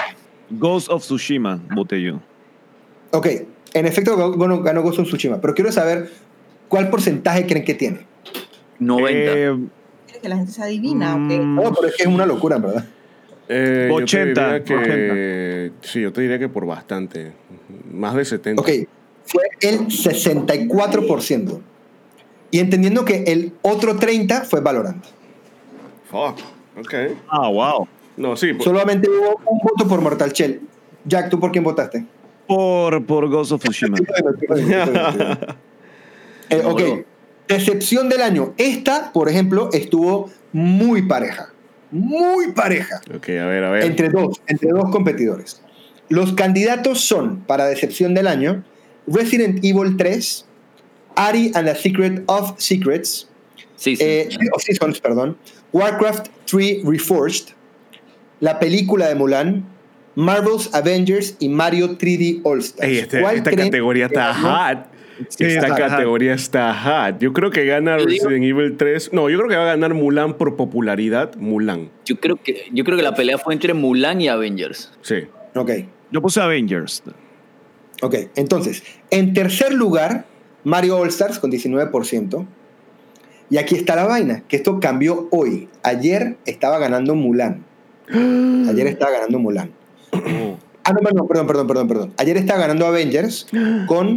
[0.49, 2.19] Ghost of Tsushima, voté yo.
[3.11, 3.27] Ok,
[3.73, 6.11] en efecto ganó, ganó Ghost of Tsushima, pero quiero saber
[6.67, 8.05] cuál porcentaje creen que tiene.
[8.79, 9.11] 90.
[9.13, 9.57] Eh,
[10.05, 11.39] ¿Quieres que la gente se adivina o qué?
[11.39, 12.85] mm, No, pero es que es una locura, en verdad.
[13.49, 17.33] Eh, yo te 80, diría que, Sí, yo te diría que por bastante.
[17.91, 18.61] Más de 70.
[18.61, 18.69] Ok,
[19.25, 21.59] fue el 64%.
[22.51, 25.03] Y entendiendo que el otro 30% fue Valorant.
[26.09, 26.39] Fuck.
[26.79, 26.93] Ok.
[27.29, 27.87] ah, wow.
[28.17, 28.53] No, sí.
[28.53, 30.61] por- Solamente hubo un voto por Mortal Shell.
[31.05, 32.05] Jack, ¿tú por quién votaste?
[32.47, 33.97] Por, por Ghost of Tsushima.
[36.49, 36.81] Eh, ok,
[37.47, 38.53] decepción del año.
[38.57, 41.49] Esta, por ejemplo, estuvo muy pareja.
[41.89, 43.01] Muy pareja.
[43.15, 43.85] Ok, a ver, a ver.
[43.85, 45.63] Entre dos, entre dos competidores.
[46.09, 48.63] Los candidatos son, para decepción del año,
[49.07, 50.45] Resident Evil 3,
[51.15, 53.27] Ari and the Secret of Secrets,
[53.75, 54.03] Sí, sí.
[54.03, 55.37] eh, of Seasons, perdón,
[55.73, 57.49] Warcraft 3 Reforged,
[58.39, 59.65] la película de Mulan,
[60.15, 62.91] Marvel's Avengers y Mario 3D All Stars.
[62.91, 64.85] Este- ¿Cuál esta categoría está hot.
[65.29, 65.77] Sí, esta está hot.
[65.77, 67.19] categoría está hot.
[67.19, 69.11] Yo creo que gana Yo digo- Resident Evil 3.
[69.13, 71.35] No, yo creo que va a ganar Mulan por popularidad.
[71.35, 71.89] Mulan.
[72.05, 74.91] yo, creo que, yo creo que la pelea fue entre Mulan y Avengers.
[75.01, 75.15] Sí.
[75.55, 75.71] Ok,
[76.11, 77.01] Yo puse Avengers.
[78.05, 78.15] Ok.
[78.35, 80.25] Entonces, en tercer lugar,
[80.63, 82.45] Mario All Stars con 19%.
[83.49, 85.69] Y aquí está la vaina, que esto cambió hoy.
[85.83, 87.63] Ayer estaba ganando Mulan.
[88.09, 89.71] Ayer estaba ganando Mulan.
[90.85, 92.13] Ah, no, no, perdón, perdón, perdón, perdón.
[92.17, 93.47] Ayer estaba ganando Avengers
[93.87, 94.07] con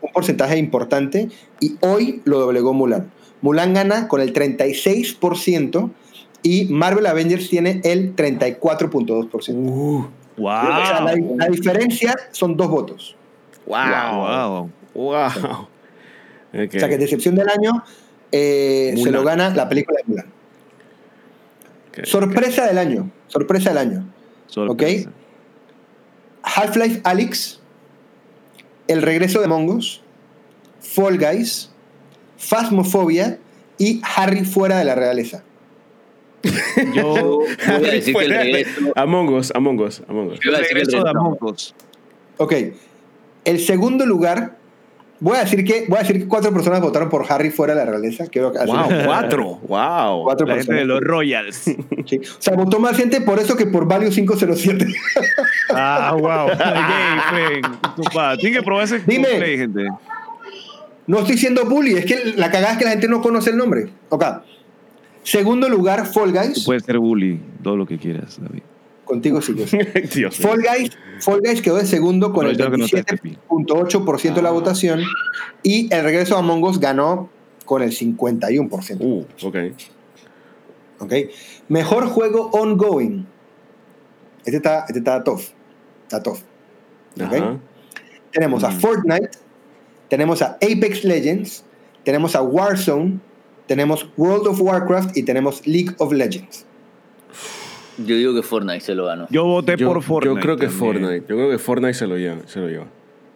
[0.00, 1.28] un porcentaje importante
[1.60, 3.10] y hoy lo doblegó Mulan.
[3.42, 5.90] Mulan gana con el 36%
[6.42, 9.54] y Marvel Avengers tiene el 34.2%.
[9.54, 10.06] Uh,
[10.38, 11.36] O sea, la, Wow.
[11.38, 13.16] la diferencia son dos votos.
[13.66, 14.16] Wow.
[14.16, 14.70] Wow.
[14.94, 15.28] Wow.
[15.28, 15.68] O
[16.52, 17.84] sea que decepción del año
[18.32, 20.26] eh, se lo gana la película de Mulan.
[22.04, 23.10] Sorpresa del año.
[23.28, 24.06] Sorpresa del año.
[24.46, 25.10] Sorpresa.
[26.42, 27.60] Half-Life Alyx,
[28.86, 30.02] El regreso de Mongos,
[30.80, 31.70] Fall Guys,
[32.38, 33.38] Phasmophobia
[33.78, 35.42] y Harry fuera de la realeza.
[36.94, 37.40] Yo,
[37.78, 38.92] Voy a decir que el Fuera- regreso.
[38.94, 40.40] Among Us, Among Us, Among Us.
[40.40, 41.18] Yo iba a decir el regreso de regreso.
[41.18, 41.74] Among Us.
[42.36, 42.52] Ok.
[43.46, 44.56] El segundo lugar,
[45.20, 47.84] voy a decir que, voy a decir que cuatro personas votaron por Harry fuera de
[47.84, 48.26] la realeza.
[48.26, 49.44] Quiero Wow, cuatro.
[49.66, 50.24] Wow.
[50.24, 50.86] Cuatro La gente de personas.
[50.86, 51.56] los Royals.
[51.56, 51.76] Sí.
[52.18, 54.86] O sea, votó más gente por eso que por Value 507.
[55.68, 56.46] Ah, wow.
[56.58, 57.80] Gay, friend.
[57.96, 59.26] Tupa, Tiene que probar ese Dime.
[59.36, 59.88] play, gente.
[61.08, 63.56] No estoy siendo bully, es que la cagada es que la gente no conoce el
[63.56, 63.88] nombre.
[64.08, 64.24] Ok.
[65.24, 66.64] Segundo lugar, Fall Tú Guys.
[66.64, 68.62] puedes ser bully, todo lo que quieras, David.
[69.06, 69.54] Contigo sí.
[70.14, 70.36] Dios.
[70.36, 72.98] Fall Guys, Fall Guys quedó de segundo con No, el yo creo que no está
[72.98, 73.38] este pi.
[73.48, 75.00] 27.8% de la votación
[75.62, 77.30] y el regreso a Among Us ganó
[77.64, 78.98] con el 51%.
[79.00, 79.56] Uh, ok.
[80.98, 81.12] ¿ok?
[81.68, 83.26] Mejor juego ongoing.
[84.44, 85.42] Este está, este está tough.
[86.02, 86.40] Está tough.
[87.14, 87.32] ¿ok?
[87.32, 87.58] Ajá.
[88.32, 89.30] Tenemos a Fortnite,
[90.08, 91.64] tenemos a Apex Legends,
[92.04, 93.20] tenemos a Warzone,
[93.66, 96.66] tenemos World of Warcraft y tenemos League of Legends.
[97.98, 99.26] Yo digo que Fortnite se lo ganó.
[99.30, 100.34] Yo voté Yo, por Fortnite.
[100.36, 100.78] yo creo que también.
[100.94, 101.26] Fortnite.
[101.28, 102.36] Yo creo que Fortnite se lo lleva.
[102.46, 102.86] Se lo lleva.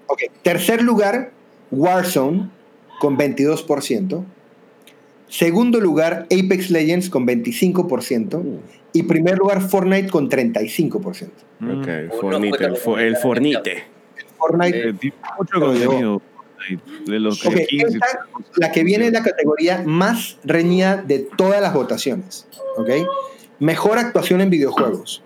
[0.07, 1.31] Ok, tercer lugar,
[1.71, 2.49] Warzone
[3.01, 4.25] con 22%.
[5.29, 8.35] Segundo lugar, Apex Legends con 25%.
[8.35, 8.61] Uh,
[8.93, 11.29] Y primer lugar, Fortnite con 35%.
[11.61, 11.71] Mm.
[11.81, 12.57] ok, Fornite.
[12.59, 13.85] fue El, fo- el Fornite.
[14.37, 14.95] Fortnite, Eh,
[15.39, 16.21] mucho contenido.
[16.21, 17.87] Fortnite, De los Ok, 15.
[17.87, 22.47] esta, la que viene es la categoría más reñida de todas las votaciones.
[22.77, 22.91] ¿ok?
[23.61, 25.23] Mejor actuación en videojuegos.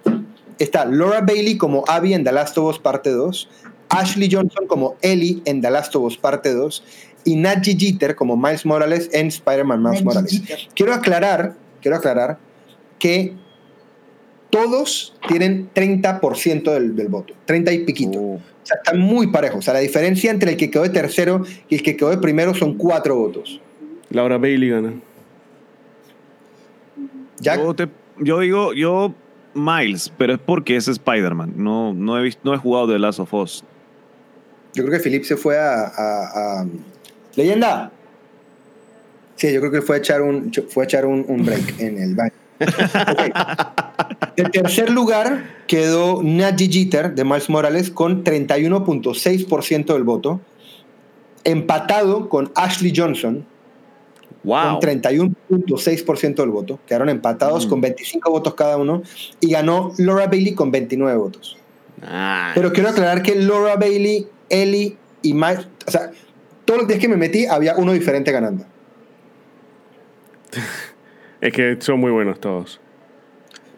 [0.59, 3.49] Está Laura Bailey como Abby en The Last of Us Parte 2,
[3.89, 6.85] Ashley Johnson como Ellie en The Last of Us Parte 2
[7.25, 10.31] y Nadji Jeter como Miles Morales en Spider-Man Miles Morales.
[10.33, 10.59] Jeter.
[10.75, 12.39] Quiero aclarar, quiero aclarar
[12.99, 13.35] que
[14.51, 18.19] todos tienen 30% del, del voto, 30 y piquito.
[18.21, 18.35] Oh.
[18.35, 19.59] O sea, están muy parejos.
[19.59, 22.19] O sea, la diferencia entre el que quedó de tercero y el que quedó de
[22.19, 23.61] primero son cuatro votos.
[24.11, 24.95] Laura Bailey gana.
[27.41, 29.13] Jack, Yo, te- yo digo, yo
[29.55, 31.55] Miles, pero es porque es Spider-Man.
[31.57, 33.65] No, no, he visto, no he jugado The Last of Us.
[34.75, 36.67] yo creo que Philip se fue a, a- a-
[37.37, 37.91] ¿Leyenda?
[39.37, 41.99] Sí, yo creo que fue a echar un, fue a echar un, un break en
[41.99, 42.33] el baño.
[42.61, 43.21] Ok.
[44.37, 50.41] En tercer lugar quedó Najee Jeter de Miles Morales con 31.6% del voto.
[51.45, 53.45] Empatado con Ashley Johnson
[54.45, 54.75] Wow.
[54.75, 56.79] con 31.6% del voto.
[56.87, 57.69] Quedaron empatados Mm.
[57.71, 59.03] con 25 votos cada uno.
[59.41, 61.57] Y ganó Laura Bailey con 29 votos.
[62.01, 62.11] Nice.
[62.55, 65.67] Pero quiero aclarar que Laura Bailey, Ellie y Miles...
[65.87, 66.11] O sea,
[66.65, 68.65] todos los días que me metí había uno diferente ganando.
[71.41, 72.81] Es que son muy buenos todos.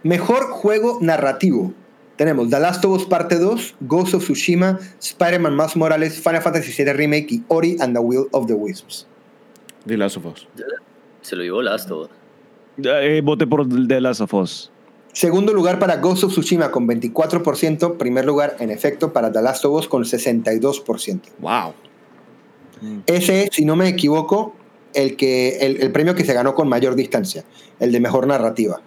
[0.05, 1.73] Mejor juego narrativo.
[2.17, 6.71] Tenemos The Last of Us Parte 2, Ghost of Tsushima, Spider-Man Miles Morales, Final Fantasy
[6.83, 9.07] VII Remake y Ori and the Will of the Wisps.
[9.87, 10.49] The Last of Us.
[11.23, 12.11] Se lo llevó Last of Us.
[12.85, 14.71] Eh, voté por The Last of Us.
[15.13, 17.97] Segundo lugar para Ghost of Tsushima con 24%.
[17.97, 21.21] Primer lugar, en efecto, para The Last of Us con 62%.
[21.39, 21.73] Wow.
[23.07, 24.55] Ese es, si no me equivoco,
[24.93, 27.45] el, que, el, el premio que se ganó con mayor distancia,
[27.81, 28.83] el de mejor narrativa.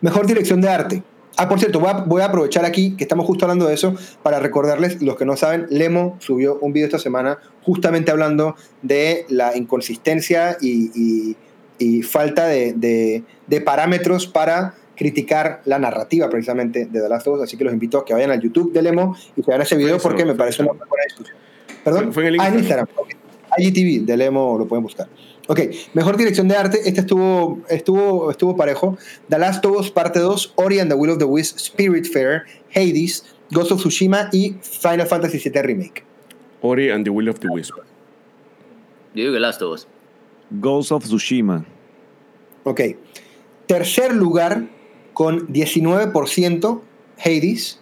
[0.00, 1.02] Mejor dirección de arte.
[1.36, 3.94] Ah, por cierto, voy a, voy a aprovechar aquí que estamos justo hablando de eso
[4.22, 9.26] para recordarles, los que no saben, Lemo subió un video esta semana justamente hablando de
[9.28, 11.36] la inconsistencia y, y-
[11.76, 17.38] y falta de, de- de parámetros para criticar la narrativa precisamente de The Last of
[17.38, 19.60] Us, así que los invito a que vayan al YouTube de Lemo y que vean
[19.62, 21.36] ese video porque me Instagram, parece una en buena discusión.
[21.82, 22.86] Perdón, Fue- en el Ah, en Instagram.
[22.86, 23.16] Instagram.
[23.50, 23.58] ok.
[23.58, 25.08] IGTV de Lemo lo pueden buscar.
[25.46, 25.60] Ok,
[25.92, 26.80] mejor dirección de arte.
[26.84, 28.96] Este estuvo, estuvo, estuvo parejo.
[29.28, 32.44] The Last of Us Parte 2, Ori and the Will of the Wisps, Spirit Fair,
[32.70, 36.04] Hades, Ghost of Tsushima y Final Fantasy VII Remake.
[36.62, 37.74] Ori and the Will of the Wisp.
[39.14, 39.86] Yo digo que Last of Us.
[40.50, 41.66] Ghost of Tsushima.
[42.64, 42.80] Ok.
[43.66, 44.68] Tercer lugar
[45.12, 46.80] con 19%
[47.18, 47.80] Hades.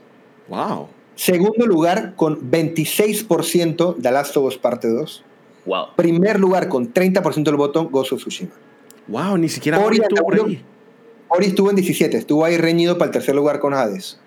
[0.48, 0.88] Wow.
[1.14, 5.24] Segundo lugar con 26% The Last of Us Parte 2.
[5.64, 5.88] Wow.
[5.96, 8.50] Primer lugar con 30% del voto Ghost of Tsushima.
[9.08, 10.64] Wow, ni siquiera Ori estuvo ahí.
[11.28, 14.18] Ori estuvo en 17, estuvo ahí reñido para el tercer lugar con Hades.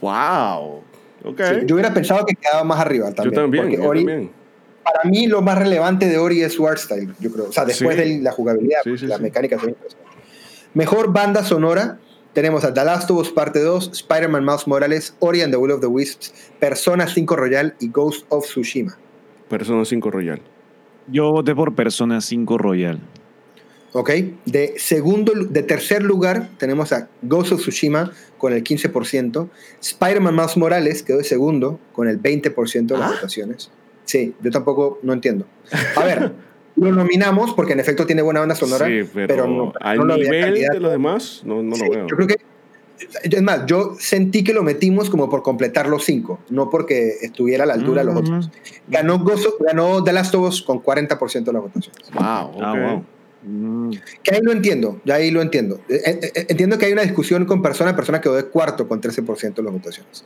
[0.00, 0.82] Wow.
[1.24, 1.40] Ok.
[1.40, 3.34] Sí, yo hubiera pensado que quedaba más arriba yo también.
[3.42, 3.64] también.
[3.64, 4.30] porque yo Ori, también.
[4.84, 7.46] para mí lo más relevante de Ori es su art style, yo creo.
[7.48, 8.16] O sea, después Sí.
[8.16, 10.08] de la jugabilidad, Sí, las mecánicas son interesantes.
[10.74, 11.98] Mejor banda sonora.
[12.32, 15.70] Tenemos a The Last of Us Parte 2, Spider-Man Miles Morales, Ori and the Will
[15.72, 18.96] of the Wisps, Persona 5 Royal y Ghost of Tsushima.
[19.52, 20.40] Persona 5 Royal.
[21.08, 22.98] Yo voté por Persona 5 Royal.
[23.92, 24.10] ¿Ok?
[24.46, 29.50] De, segundo, de tercer lugar tenemos a Ghost of Tsushima con el 15%.
[29.82, 33.14] Spider-Man Miles Morales quedó de segundo con el 20% de las ¿Ah?
[33.14, 33.70] votaciones.
[34.06, 35.44] Sí, yo tampoco no entiendo.
[35.96, 36.32] A ver,
[36.76, 40.16] lo nominamos porque en efecto tiene buena banda sonora, sí, pero, pero, no, al no
[40.16, 42.06] nivel de los demás, no, no Sí, lo veo.
[42.08, 42.36] Yo creo que.
[43.22, 47.64] Es más, yo sentí que lo metimos como por completar los cinco, no porque estuviera
[47.64, 48.24] a la altura de los Ujú.
[48.24, 48.50] otros.
[48.88, 52.10] Ganó, of- ganó The Last of Us con 40% de las votaciones.
[52.12, 52.22] Wow.
[52.24, 52.62] ok.
[52.62, 53.04] Ah, wow.
[53.44, 53.90] Mm.
[54.22, 55.80] Que ahí lo entiendo, ya ahí lo entiendo.
[55.88, 56.00] Eh,
[56.34, 59.62] eh, Entiendo que hay una discusión con persona, persona quedó de cuarto con 13% de
[59.64, 60.24] las votaciones.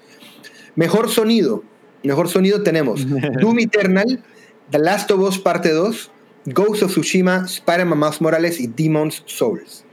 [0.75, 1.63] Mejor sonido.
[2.03, 3.07] Mejor sonido tenemos
[3.41, 4.23] Doom Eternal,
[4.71, 6.11] The Last of Us Parte 2,
[6.47, 9.86] Ghost of Tsushima, Spider-Man Morales y Demon's Souls.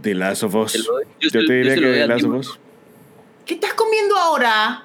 [0.00, 0.72] The Last of Us.
[1.20, 2.34] Yo te yo diría que The Last of.
[2.34, 2.58] Us.
[3.46, 4.84] ¿Qué estás comiendo ahora?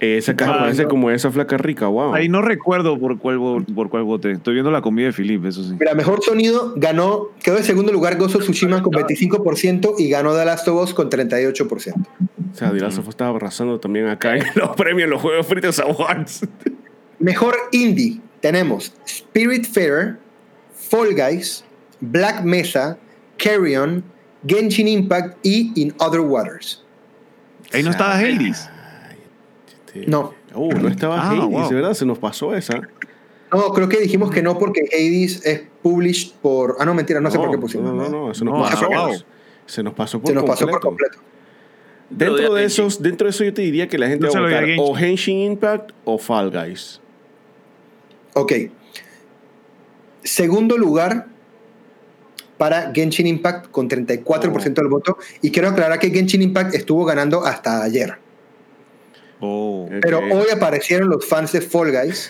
[0.00, 0.88] Esa caja Ah, parece no.
[0.88, 2.14] como esa flaca rica, wow.
[2.14, 3.38] Ahí no recuerdo por cuál,
[3.74, 4.30] por cuál voté.
[4.32, 5.74] Estoy viendo la comida de Philip, eso sí.
[5.78, 10.44] Mira, mejor sonido ganó, quedó en segundo lugar of Tsushima con 25% y ganó The
[10.46, 11.66] Last of Us con 38%.
[11.70, 15.20] O sea, The Last of Us estaba arrasando también acá en los premios, en los
[15.20, 16.48] Juegos Fritos Awards.
[17.18, 20.16] Mejor indie tenemos Spirit Fair,
[20.74, 21.62] Fall Guys,
[22.00, 22.96] Black Mesa,
[23.42, 24.04] Carry On,
[24.46, 26.84] Genshin Impact y In Other Waters.
[27.72, 28.68] Ahí no estaba Hades.
[30.06, 30.34] No.
[30.54, 31.68] Uh, no estaba Ah, Hades, wow.
[31.68, 32.80] de verdad, se nos pasó esa.
[33.52, 36.76] No, creo que dijimos que no porque Hades es published por...
[36.78, 37.92] Ah, no, mentira, no, sé por qué pusimos.
[37.94, 38.88] No, no, no, se nos No, pasó.
[38.88, 39.14] wow.
[39.66, 40.80] Se nos pasó por Se nos pasó completo.
[40.80, 41.18] por completo.
[42.10, 44.64] Dentro de esos, dentro de eso yo te diría que la gente va a votar
[44.64, 44.84] Genshin.
[44.84, 47.00] o Henshin Impact o Fall Guys.
[48.34, 48.52] Ok.
[50.24, 51.26] Segundo lugar
[52.60, 55.16] para Genshin Impact con 34% del voto.
[55.40, 58.18] Y quiero aclarar que Genshin Impact estuvo ganando hasta ayer.
[59.40, 59.88] Oh.
[60.02, 60.24] Pero Ok.
[60.30, 62.28] hoy aparecieron los fans de Fall Guys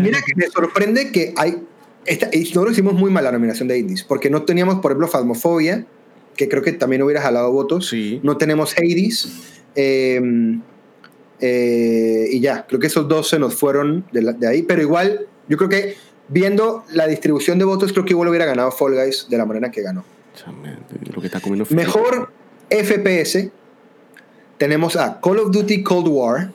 [0.00, 1.62] Mira que me sorprende que hay.
[2.06, 5.06] Esta, y nosotros hicimos muy mal la nominación de indies, porque no teníamos, por ejemplo,
[5.06, 5.86] Phasmophobia,
[6.34, 7.86] que creo que también hubiera jalado votos.
[7.86, 8.18] Sí.
[8.24, 9.57] No tenemos Hades.
[9.78, 10.20] Eh,
[11.40, 14.62] eh, y ya, creo que esos dos se nos fueron de, la- de ahí.
[14.62, 15.94] Pero igual, yo creo que
[16.28, 19.70] viendo la distribución de votos, creo que igual hubiera ganado Fall Guys de la manera
[19.70, 20.04] que ganó.
[20.34, 20.76] Chame,
[21.14, 22.30] Lo que está comiendo Mejor
[22.70, 23.50] FPS.
[24.56, 26.50] Tenemos a Call of Duty Cold War.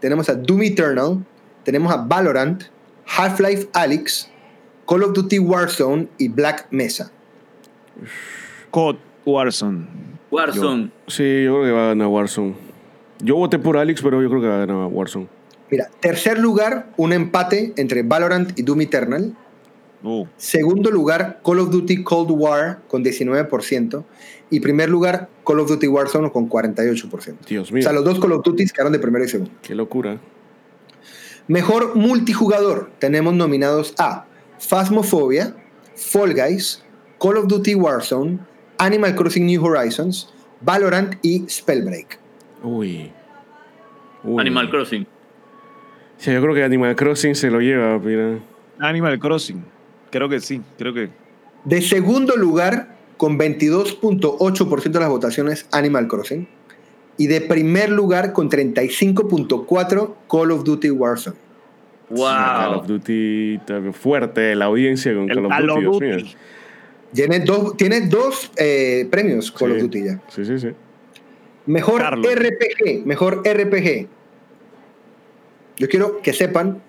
[0.00, 1.18] Tenemos a Doom Eternal.
[1.64, 2.62] Tenemos a Valorant.
[3.06, 4.30] Half-Life Alyx.
[4.86, 7.10] Call of Duty Warzone y Black Mesa.
[8.70, 9.86] COD Warzone.
[10.30, 10.90] Warzone.
[11.08, 12.54] Sí, yo creo que va a ganar Warzone.
[13.20, 15.28] Yo voté por Alex, pero yo creo que va a ganar Warzone.
[15.70, 19.36] Mira, tercer lugar, un empate entre Valorant y Doom Eternal.
[20.02, 24.04] Uh, Segundo lugar, Call of Duty Cold War con 19%.
[24.50, 27.34] Y primer lugar, Call of Duty Warzone con 48%.
[27.46, 29.50] Dios O mío, sea, los dos Call of Duty quedaron de primero y segundo.
[29.62, 30.18] qué locura.
[31.48, 32.90] Mejor multijugador.
[32.98, 34.26] Tenemos nominados a
[34.58, 35.54] Phasmophobia,
[35.96, 36.82] Fall Guys,
[37.20, 38.38] Call of Duty Warzone,
[38.78, 42.18] Animal Crossing New Horizons, Valorant y Spellbreak.
[42.62, 43.10] Uy.
[44.24, 44.40] Uy.
[44.40, 45.06] Animal Crossing.
[46.16, 48.38] Sí, yo creo que Animal Crossing se lo lleva, mira.
[48.80, 49.62] Animal Crossing.
[50.10, 51.10] Creo que sí, creo que.
[51.64, 56.48] De segundo lugar, con 22.8% de las votaciones, Animal Crossing.
[57.16, 61.36] Y de primer lugar, con 35.4%, Call of Duty Warzone.
[62.08, 62.16] Call
[62.70, 62.78] Wow.
[62.80, 63.60] of Duty
[63.92, 66.06] fuerte la audiencia con El Call of Call Duty, Duty.
[66.24, 66.26] mío.
[67.12, 69.76] Tiene dos, tiene dos eh, premios Call Sí.
[69.76, 70.20] of Duty ya.
[70.28, 70.68] Sí, sí, sí.
[71.68, 72.26] Mejor Carlos.
[72.34, 74.08] RPG, mejor RPG.
[75.76, 76.82] Yo quiero que sepan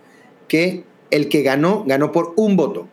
[0.48, 2.88] que el que ganó, ganó por un voto.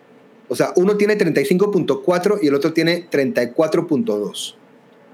[0.48, 4.18] O sea, uno tiene 35.4 y el otro tiene 34.2.
[4.18, 4.54] O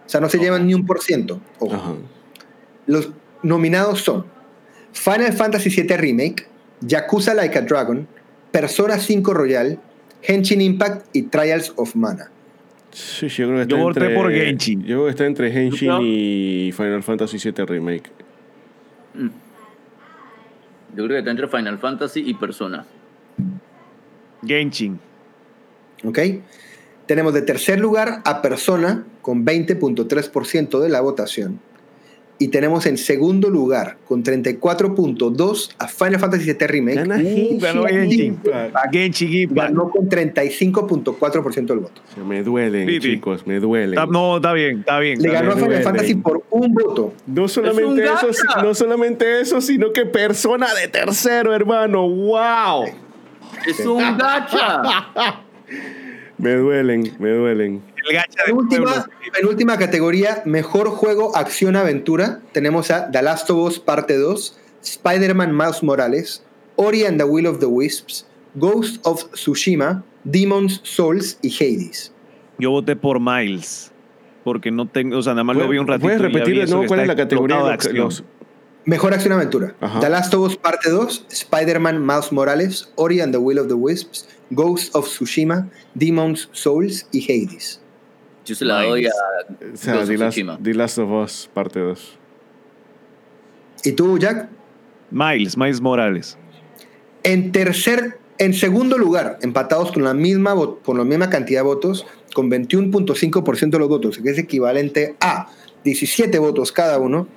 [0.06, 1.42] sea, no se llevan ni un por ciento.
[1.58, 1.98] Ojo.
[2.86, 3.10] Los
[3.42, 4.24] nominados son
[4.92, 6.46] Final Fantasy VII Remake,
[6.80, 8.08] Yakuza Like a Dragon,
[8.50, 9.78] Persona 5 Royal,
[10.22, 12.30] Henshin Impact y Trials of Mana.
[12.92, 14.80] Sí, yo creo que está Yo voté entre, por Genshin.
[14.82, 18.10] Yo creo que está entre Henshin Yo- y Final Fantasy VII Remake.
[19.14, 22.84] Yo creo que está entre Final Fantasy y Persona.
[24.46, 24.98] Genshin.
[26.04, 26.18] ¿Ok?
[27.06, 31.60] Tenemos de tercer lugar a Persona con 20.3% de la votación.
[32.42, 37.58] Y tenemos en segundo lugar con 34.2 a Final Fantasy VII Remake.
[37.60, 38.24] Ganó Genshin.
[38.24, 38.92] Impact.
[38.92, 39.68] Genshin Impact.
[39.68, 42.02] Ganó con 35.4% del voto.
[42.12, 43.00] Se Me duelen, Sí, sí.
[43.00, 43.96] chicos, me duelen.
[44.10, 45.22] No, está bien, está bien.
[45.22, 45.56] Le ganó a.
[45.56, 45.82] Final.
[45.84, 47.14] Fantasy por un voto.
[47.28, 52.08] No solamente, un eso, si- no solamente eso, sino que persona de tercero, hermano.
[52.08, 52.86] ¡Wow!
[53.68, 54.82] ¡Es un gacha!
[56.38, 57.82] Me duelen, me duelen.
[58.08, 59.04] El gacha de Penúltima, pueblo.
[59.32, 62.40] penúltima categoría, mejor juego acción-aventura.
[62.52, 66.42] Tenemos a The Last of Us Parte 2, Spider-Man Miles Morales,
[66.76, 72.12] Ori and the Will of the Wisps, Ghost of Tsushima, Demon's Souls y Hades.
[72.58, 73.90] Yo voté por Miles.
[74.44, 76.06] Porque no tengo, o sea, nada más lo vi un ratito.
[76.06, 77.56] ¿Puedes repetir de nuevo cuál es la categoría?
[77.58, 77.96] de Los- acción.
[77.96, 78.24] los-
[78.84, 79.76] Mejor acción-aventura.
[79.80, 80.00] Ajá.
[80.00, 83.74] The Last of Us Parte 2, Spider-Man Miles Morales, Ori and the Will of the
[83.74, 87.80] Wisps, Ghost of Tsushima, Demon's Souls y Hades.
[88.44, 90.58] Yo se la doy a o sea, Ghost The Last, Tsushima.
[90.62, 92.18] The Last of Us, parte 2.
[93.84, 94.48] ¿Y tú, Jack?
[95.10, 96.38] Miles, Miles Morales.
[97.22, 102.06] En tercer, en segundo lugar, empatados con la misma, con la misma cantidad de votos,
[102.34, 105.48] con 21.5% de los votos, que es equivalente a
[105.84, 107.28] 17 votos cada uno,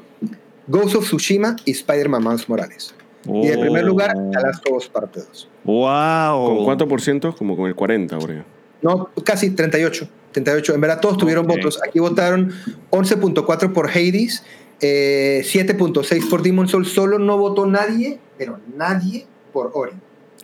[0.68, 2.96] Ghost of Tsushima y Spider-Man Miles Morales.
[3.26, 5.50] Y de primer lugar, The Last of Us Parte 2.
[5.64, 6.56] ¡Wow!
[6.56, 7.36] ¿Con cuánto por ciento?
[7.36, 8.55] Como con el 40, por ejemplo.
[8.86, 10.08] No, casi 38.
[10.32, 10.76] 38.
[10.76, 11.80] En verdad, todos tuvieron votos.
[11.84, 12.54] Aquí votaron
[12.92, 14.44] 11.4 por Hades,
[14.80, 16.90] eh, 7.6 por Demon Souls.
[16.90, 19.94] Solo no votó nadie, pero nadie por Ori.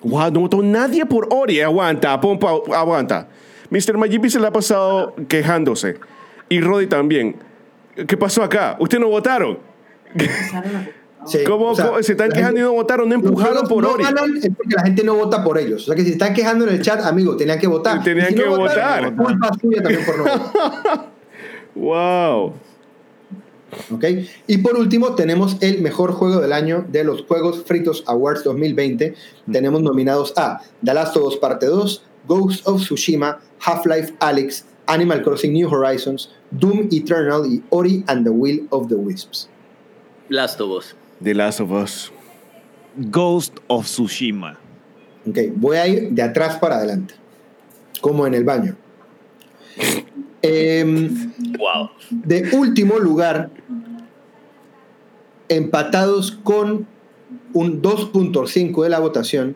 [0.01, 1.61] Wow, no votó nadie por Ori.
[1.61, 3.29] Aguanta, pompa, aguanta.
[3.69, 3.95] Mr.
[3.95, 5.97] Majipi se le ha pasado quejándose.
[6.49, 7.35] Y Roddy también.
[8.07, 8.75] ¿Qué pasó acá?
[8.79, 9.59] ¿Ustedes no votaron?
[11.26, 13.07] Sí, ¿Cómo, o sea, cómo- se están quejando y gente- no votaron?
[13.09, 14.03] No empujaron por no Ori.
[14.03, 15.84] ganan es porque la gente no vota por ellos.
[15.84, 18.03] O sea que si se están quejando en el chat, amigo, tenían que votar.
[18.03, 19.32] Tenían Y si que no votaron, votar.
[19.39, 21.11] Culpa suya también por no votar.
[21.76, 22.53] Wow.
[23.93, 24.03] ¿Ok?
[24.47, 29.15] Y por último, tenemos el mejor juego del año de los Juegos Fritos Awards 2020.
[29.49, 35.22] Tenemos nominados a The Last of Us Parte 2, Ghost of Tsushima, Half-Life Alyx, Animal
[35.24, 39.47] Crossing New Horizons, Doom Eternal y Ori and the Will of the Wisps.
[40.28, 40.95] Last of Us.
[41.24, 42.11] The Last of Us.
[42.97, 44.57] Ghost of Tsushima.
[45.28, 47.13] Ok, voy a ir de atrás para adelante,
[48.01, 48.76] como en el baño.
[50.41, 51.89] Em, Wow.
[52.09, 53.51] de último lugar,
[55.49, 56.88] empatados con
[57.53, 59.55] un 2.5 de la votación,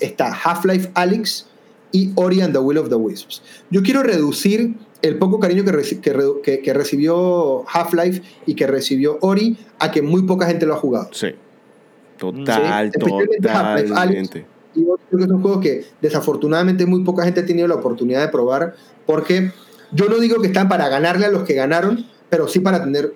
[0.00, 1.46] está Half-Life Alyx
[1.92, 3.42] y Ori and the Will of the Wisps.
[3.70, 8.54] Yo quiero reducir el poco cariño que, reci- que re- que- que recibió Half-Life y
[8.54, 11.08] que recibió Ori a que muy poca gente lo ha jugado.
[11.12, 11.28] Sí.
[12.18, 13.88] Total, Sí, especialmente Half-Life, Alex.
[13.88, 14.46] totalmente.
[14.74, 17.74] Y yo creo que es un juego que desafortunadamente muy poca gente ha tenido la
[17.76, 18.74] oportunidad de probar,
[19.06, 19.52] porque
[19.92, 23.14] yo no digo que están para ganarle a los que ganaron, pero sí para tener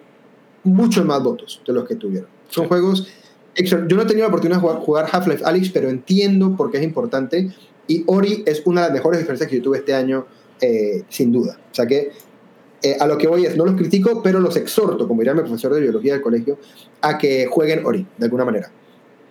[0.64, 2.28] muchos más votos de los que tuvieron.
[2.48, 2.68] Son Sí.
[2.68, 3.08] juegos...
[3.54, 6.70] extra- Yo no he tenido la oportunidad de jugar, jugar Half-Life Alyx, pero entiendo por
[6.70, 7.50] qué es importante.
[7.88, 10.26] Y Ori es una de las mejores experiencias que yo tuve este año,
[10.60, 11.58] eh, sin duda.
[11.70, 12.12] O sea que
[12.82, 15.40] eh, a lo que voy es, no los critico, pero los exhorto, como diría mi
[15.40, 16.58] profesor de biología del colegio,
[17.02, 18.70] a que jueguen Ori, de alguna manera.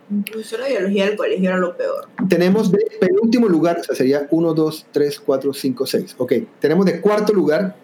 [0.10, 2.08] Mi profesora de biología del colegio era lo peor.
[2.28, 6.16] Tenemos de penúltimo lugar, o sea, sería 1, 2, 3, 4, 5, 6.
[6.18, 7.76] Ok, tenemos de cuarto lugar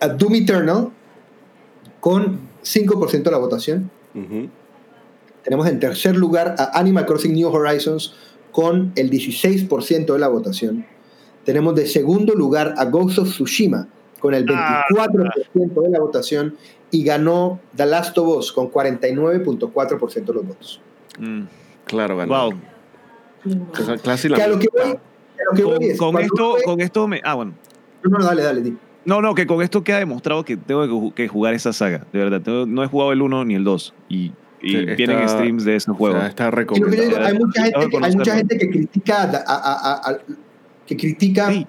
[0.00, 0.90] a Doom Eternal
[2.00, 3.90] con 5% de la votación.
[5.44, 8.14] Tenemos en tercer lugar a Animal Crossing New Horizons
[8.50, 10.84] con el 16% de la votación.
[11.44, 13.86] Tenemos de segundo lugar a Ghost of Tsushima
[14.20, 16.56] con el 24% de la votación
[16.90, 20.80] y ganó The Last of Us con 49.4% de los votos.
[21.18, 21.42] Mm.
[21.86, 22.32] Claro, ganó.
[22.50, 22.52] Wow.
[23.72, 24.94] Cla- Clase y la Que a lo que voy, a
[25.50, 27.20] lo que voy Con, es, con cuando esto, con esto me.
[27.24, 27.54] Ah, bueno.
[28.04, 28.76] No, no, dale, dale, di.
[29.04, 32.06] No, no, que con esto queda demostrado que tengo que ju- que jugar esa saga.
[32.12, 33.94] De verdad, tengo- no he jugado el 1 ni el 2.
[34.08, 34.32] Y,
[34.62, 36.18] vienen streams de ese O juego.
[36.20, 37.02] sea, está recomendado.
[37.02, 40.18] digo, hay mucha gente, hay mucha gente que critica a- a- a- a-
[40.96, 41.66] que critica Sí.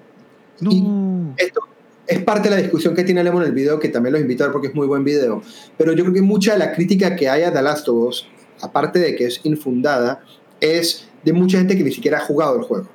[0.60, 0.70] No.
[0.70, 1.60] Y- esto
[2.06, 4.44] es parte de la discusión que tiene Lemo en el video, que también los invito
[4.44, 5.42] a ver porque es muy buen video.
[5.76, 8.26] Pero yo creo que mucha de la crítica que hay a The Last of Us,
[8.60, 10.22] aparte de que es infundada,
[10.60, 12.88] es de mucha gente que ni siquiera ha jugado el juego.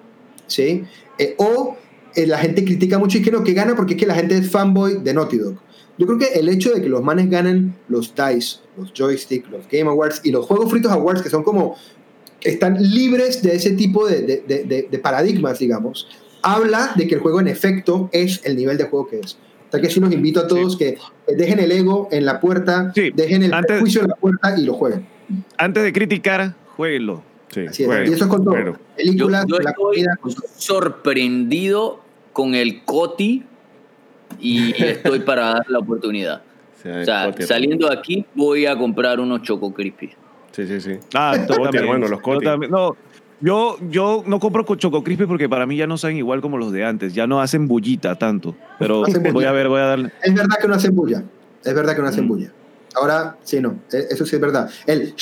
[0.48, 0.84] ¿Sí?
[1.18, 1.76] Eh, o
[2.16, 4.38] eh, la gente critica mucho y que no, que gana porque es que la gente
[4.38, 5.56] es fanboy de Naughty Dog.
[5.98, 9.68] Yo creo que el hecho de que los manes ganen los DICE, los Joystick, los
[9.70, 11.76] Game Awards y los Juegos Fritos Awards, que son como
[12.42, 16.08] están libres de ese tipo de, de- de- de- de paradigmas, digamos,
[16.42, 19.34] habla de que el juego en efecto es el nivel de juego que es.
[19.68, 22.92] O sea que sí los invito a todos que dejen el ego en la puerta,
[22.96, 25.06] Sí, dejen el antes- prejuicio en la puerta y lo jueguen.
[25.58, 27.22] Antes de criticar, jueguenlo.
[27.54, 27.88] Sí, Así es.
[27.88, 28.58] bueno, y eso es con todo.
[28.58, 32.00] Yo, Películas, yo la estoy comida, con sorprendido
[32.34, 33.44] con el Coti
[34.40, 36.42] y estoy para dar la oportunidad.
[36.80, 37.48] O sea, O sea, Cotier.
[37.50, 40.12] saliendo de aquí voy a comprar unos Choco Crispy.
[40.68, 41.00] Sí, sí, sí.
[41.14, 41.36] Ah,
[41.74, 42.72] hermano, los Yo también.
[42.72, 42.96] No,
[43.40, 46.58] yo, yo no compro con Choco Crispy porque para mí ya no saben igual como
[46.58, 47.14] los de antes.
[47.14, 48.56] Ya no hacen bullita tanto.
[48.78, 50.12] Pero Hacen voy a ver, voy a darle.
[50.22, 51.24] Es verdad que no hacen bulla.
[51.64, 52.28] Es verdad que no hacen Mm.
[52.28, 52.52] bulla.
[52.96, 53.80] Ahora, sí, no.
[53.92, 54.70] e- Eso sí es verdad.
[54.86, 55.14] El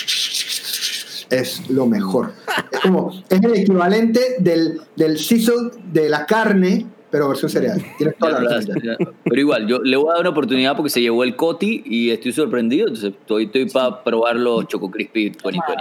[1.29, 2.33] es lo mejor.
[2.71, 6.85] Es como, es el equivalente del, del sizzle de la carne,
[7.18, 7.84] pero versión cereal.
[7.97, 8.78] Tienes toda la razón.
[9.24, 12.11] Pero igual, yo le voy a dar una oportunidad porque se llevó el Coti y
[12.11, 12.88] estoy sorprendido.
[12.88, 15.74] Entonces estoy, estoy para probar los Choco Crispy 2020.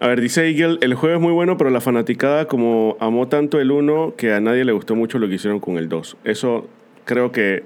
[0.00, 3.60] A ver, dice Eagle, el juego es muy bueno, pero la fanaticada como amó tanto
[3.60, 6.16] el 1 que a nadie le gustó mucho lo que hicieron con el 2.
[6.24, 6.66] Eso
[7.04, 7.64] creo que...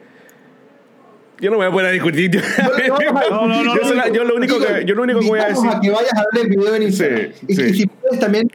[1.40, 2.42] Yo no me voy a poner a discutir.
[3.30, 5.70] No, no, no, yo, lo único que, yo lo único que voy a decir...
[5.70, 7.32] A que vayas a ver el video en Instagram.
[7.32, 7.62] Sí, y, sí.
[7.62, 8.50] y si puedes también,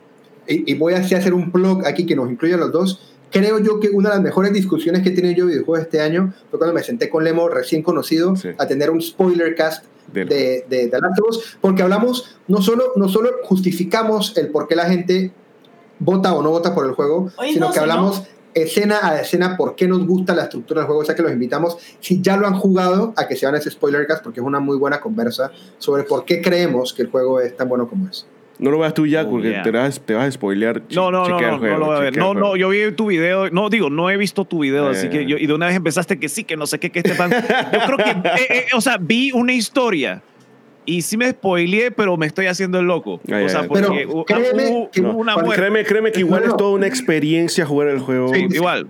[0.46, 3.17] y, y voy a hacer un blog aquí que nos incluya a los dos.
[3.32, 6.00] Creo yo que una de las mejores discusiones que he tenido yo de videojuegos este
[6.02, 8.50] año fue cuando me senté con Lemo, recién conocido, Sí.
[8.58, 12.62] a tener un spoiler cast Del- de, de, de Last of Us, porque hablamos, no
[12.62, 15.34] solo, no solo justificamos el por qué la gente
[16.00, 18.24] vota o no vota por el juego, Oye, sino no, que no- hablamos
[18.54, 21.32] escena a escena por qué nos gusta la estructura del juego, o sea que los
[21.32, 24.40] invitamos, si ya lo han jugado, a que se van a ese spoiler cast, porque
[24.40, 27.88] es una muy buena conversa sobre por qué creemos que el juego es tan bueno
[27.90, 28.26] como es.
[28.60, 29.62] No lo veas tú ya Oh, porque yeah.
[29.64, 30.82] te, vas, te vas a spoilear.
[30.96, 32.18] No, no, no, no, juego, no lo voy a ver.
[32.18, 33.50] No, no, yo vi tu video.
[33.52, 35.10] No, digo, no he visto tu video, así Eh.
[35.12, 37.14] que yo, y de una vez empezaste que sí, que no sé qué, que este
[37.14, 37.30] fan.
[37.32, 40.24] Yo creo que, eh, eh, o sea, vi una historia
[40.86, 43.20] y sí me spoileé, pero me estoy haciendo el loco.
[43.32, 45.36] Ay, o sea, ay, porque Pero hu- créeme hubo, que no, una.
[45.36, 46.54] Créeme, créeme que igual No, no.
[46.54, 48.34] es toda una experiencia jugar el juego.
[48.34, 48.48] Sí.
[48.50, 48.88] Igual.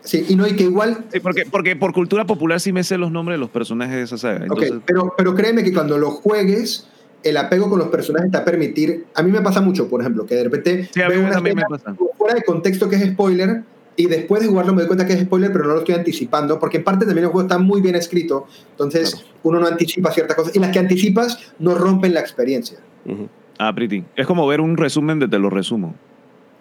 [0.00, 2.96] Sí, y no, y que igual Sí, porque, porque por cultura popular sí me sé
[2.98, 4.36] los nombres de los personajes de esa saga.
[4.36, 6.88] Ok, Entonces, pero, pero créeme que cuando lo juegues,
[7.22, 9.06] el apego con los personajes te va a permitir.
[9.14, 11.94] A mí me pasa mucho, por ejemplo, que de repente Sí, veo una escena pasa.
[12.16, 13.62] fuera de contexto que es spoiler
[13.96, 16.58] y después de jugarlo me doy cuenta que es spoiler, pero no lo estoy anticipando,
[16.60, 19.26] porque en parte también el juego está muy bien escrito, entonces Claro.
[19.42, 22.78] uno no anticipa ciertas cosas y las que anticipas no rompen la experiencia.
[23.04, 23.28] Ujú.
[23.58, 24.04] ah, pretty.
[24.14, 25.94] Es como ver un resumen de te lo resumo.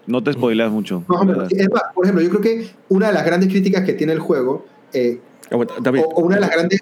[0.07, 1.03] No te spoileas mucho.
[1.09, 3.93] No, hombre, es más, por ejemplo, yo creo que una de las grandes críticas que
[3.93, 5.19] tiene el juego, eh,
[5.51, 6.81] o, o una de las grandes.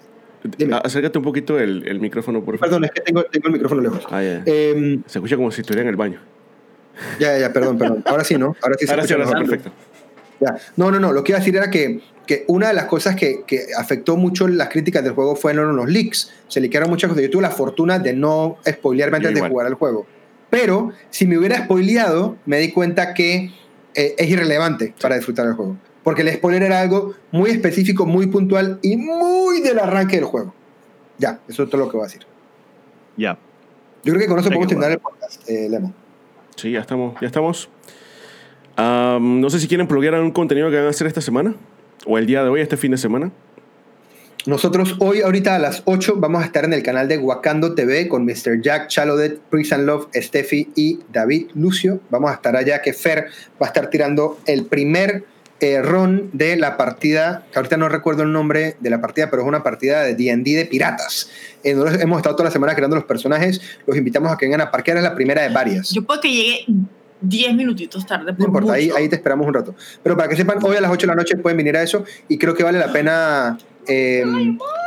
[0.56, 0.74] Dime.
[0.74, 2.68] a- acércate un poquito el, el micrófono, por favor.
[2.68, 4.04] Perdón, es que tengo, tengo el micrófono lejos.
[4.10, 4.22] Ah.
[4.22, 6.20] Eh, Se escucha como si estuviera en el baño.
[7.20, 8.02] ya, ya, perdón, perdón.
[8.06, 8.56] Ahora sí, ¿no?
[8.62, 9.62] Ahora sí se Ahora sí, escucha ahora sí, mejor.
[9.62, 9.72] perfecto.
[10.40, 10.56] Ya.
[10.76, 11.12] No, no, no.
[11.12, 14.16] Lo que iba a decir era que que una de las cosas que, que afectó
[14.16, 16.32] mucho las críticas del juego fueron los leaks.
[16.48, 17.22] Se liquearon muchas cosas.
[17.22, 20.06] Yo tuve la fortuna de no spoilearme antes de jugar al juego.
[20.50, 23.52] Pero si me hubiera spoileado, me di cuenta que
[23.94, 25.76] eh, es irrelevante para disfrutar el juego.
[26.06, 30.54] Porque el spoiler era algo muy específico, muy puntual y muy del arranque del juego.
[31.18, 32.22] Ya, eso es todo lo que voy a decir.
[33.16, 33.36] Ya.
[34.04, 35.92] Yo creo que con eso podemos terminar el podcast, eh, Lemo.
[36.54, 37.16] Sí, ya estamos.
[37.20, 37.68] Ya estamos.
[38.76, 41.56] Am, no sé si quieren pluguear algún contenido que van a hacer esta semana.
[42.06, 43.32] O el día de hoy, este fin de semana.
[44.46, 48.06] Nosotros hoy, ahorita a las 8, vamos a estar en el canal de Wakando TV
[48.06, 48.62] con Mr.
[48.62, 51.98] Jack, Chalodet, Prince and Love, Steffi y David Lucio.
[52.10, 53.26] Vamos a estar allá que Fer
[53.60, 55.24] va a estar tirando el primer
[55.60, 59.42] eh, run de la partida, que ahorita no recuerdo el nombre de la partida, pero
[59.42, 61.30] es una partida de D&D de piratas.
[61.64, 64.60] Eh, nosotros hemos estado toda la semana creando los personajes, los invitamos a que vengan
[64.60, 65.90] a parquear, es la primera de varias.
[65.90, 66.66] Yo puedo que llegue
[67.20, 68.32] 10 minutitos tarde.
[68.32, 68.98] No Por importa, ahí, mucho.
[68.98, 69.74] ahí te esperamos un rato.
[70.02, 72.04] Pero para que sepan, hoy a las 8 de la noche pueden venir a eso
[72.28, 74.24] y creo que vale la pena eh,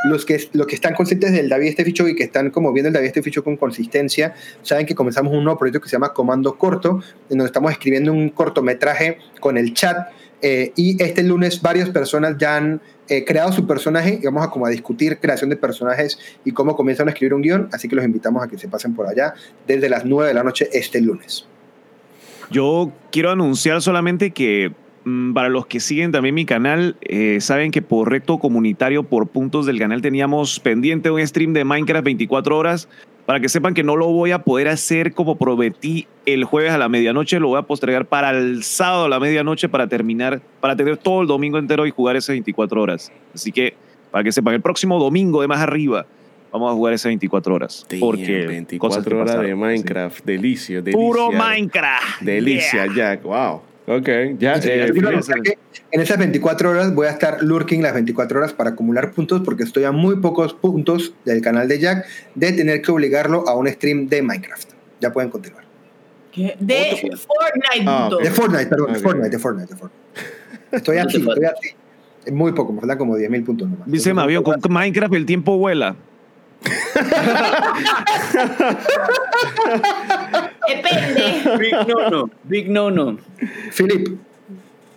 [0.04, 2.88] los, que, los que están conscientes del David Steffi Show y que están como viendo
[2.88, 6.12] el David Steffi Show con consistencia, saben que comenzamos un nuevo proyecto que se llama
[6.12, 10.08] Comando Corto, en donde estamos escribiendo un cortometraje con el chat
[10.42, 14.50] eh, y este lunes varias personas ya han eh, creado su personaje y vamos a
[14.50, 17.96] como a discutir creación de personajes y cómo comienzan a escribir un guion, así que
[17.96, 19.34] los invitamos a que se pasen por allá
[19.66, 21.46] desde las 9 de la noche este lunes.
[22.50, 24.72] Yo quiero anunciar solamente que
[25.34, 29.66] para los que siguen también mi canal, eh, saben que por reto comunitario, por puntos
[29.66, 32.88] del canal, teníamos pendiente un stream de Minecraft 24 horas.
[33.26, 36.78] Para que sepan que no lo voy a poder hacer como prometí el jueves a
[36.78, 40.74] la medianoche, lo voy a postergar para el sábado a la medianoche para terminar, para
[40.74, 43.12] tener todo el domingo entero y jugar esas 24 horas.
[43.32, 43.74] Así que,
[44.10, 46.06] para que sepan, el próximo domingo de más arriba
[46.50, 47.86] vamos a jugar esas 24 horas.
[47.88, 50.24] Damn, porque 24 cosas horas de pasaron, Minecraft.
[50.24, 50.84] Delicio, sí.
[50.84, 51.00] delicia.
[51.00, 52.22] Puro Minecraft.
[52.22, 52.94] Delicia, Yeah.
[52.94, 53.22] Jack.
[53.22, 53.62] Wow.
[53.86, 54.08] Ok.
[54.38, 54.60] Ya.
[54.60, 54.92] Sí, eh,
[55.42, 55.58] que
[55.90, 59.64] en esas 24 horas voy a estar lurking las 24 horas para acumular puntos porque
[59.64, 63.66] estoy a muy pocos puntos del canal de Jack de tener que obligarlo a un
[63.68, 64.70] stream de Minecraft.
[65.00, 65.64] Ya pueden continuar.
[66.30, 66.56] ¿Qué?
[66.60, 68.08] De Fortnite, Ah.
[68.22, 69.02] De Fortnite, perdón, de Ok.
[69.02, 70.04] Fortnite, de Fortnite, de Fortnite.
[70.72, 71.68] Estoy ¿Cuánto así, estoy así.
[72.24, 73.90] Es muy poco, me faltan como 10.000 puntos nomás.
[73.90, 75.96] Dice Mavión, con Minecraft el tiempo vuela.
[80.68, 81.58] Depende.
[81.58, 83.18] Big no no, big no no.
[83.72, 84.18] Philip,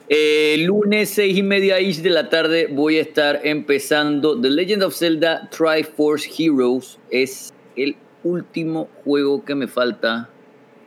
[0.09, 4.83] Eh, lunes seis y media ish de la tarde voy a estar empezando The Legend
[4.83, 6.99] of Zelda Triforce Heroes.
[7.09, 10.29] Es el último juego que me falta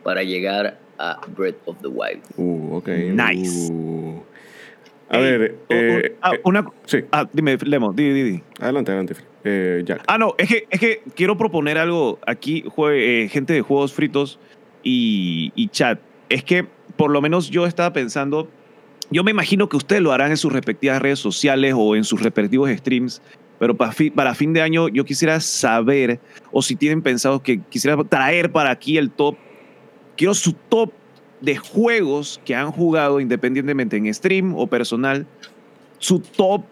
[0.03, 2.21] para llegar a Breath of the Wild.
[2.37, 2.87] Uh, ok.
[2.89, 3.69] Nice.
[3.71, 4.21] Uh.
[5.09, 5.55] A Ey, ver.
[5.69, 6.99] eh, ah, eh, una, sí.
[7.11, 8.43] ah, dime, Lemo, di, di, di.
[8.59, 9.15] Adelante, adelante.
[9.49, 9.85] Eh.
[10.07, 14.39] Ah, no, es que, es que quiero proponer algo aquí, eh, gente de juegos fritos
[14.83, 15.99] y, y chat.
[16.29, 16.65] Es que
[16.97, 18.49] por lo menos yo estaba pensando,
[19.09, 22.21] yo me imagino que ustedes lo harán en sus respectivas redes sociales o en sus
[22.21, 23.21] respectivos streams,
[23.59, 26.19] pero para, fi- para fin de año yo quisiera saber,
[26.51, 29.35] o si tienen pensado que quisiera traer para aquí el top,
[30.15, 30.91] quiero su top
[31.39, 35.25] de juegos que han jugado independientemente en stream o personal,
[35.99, 36.63] su top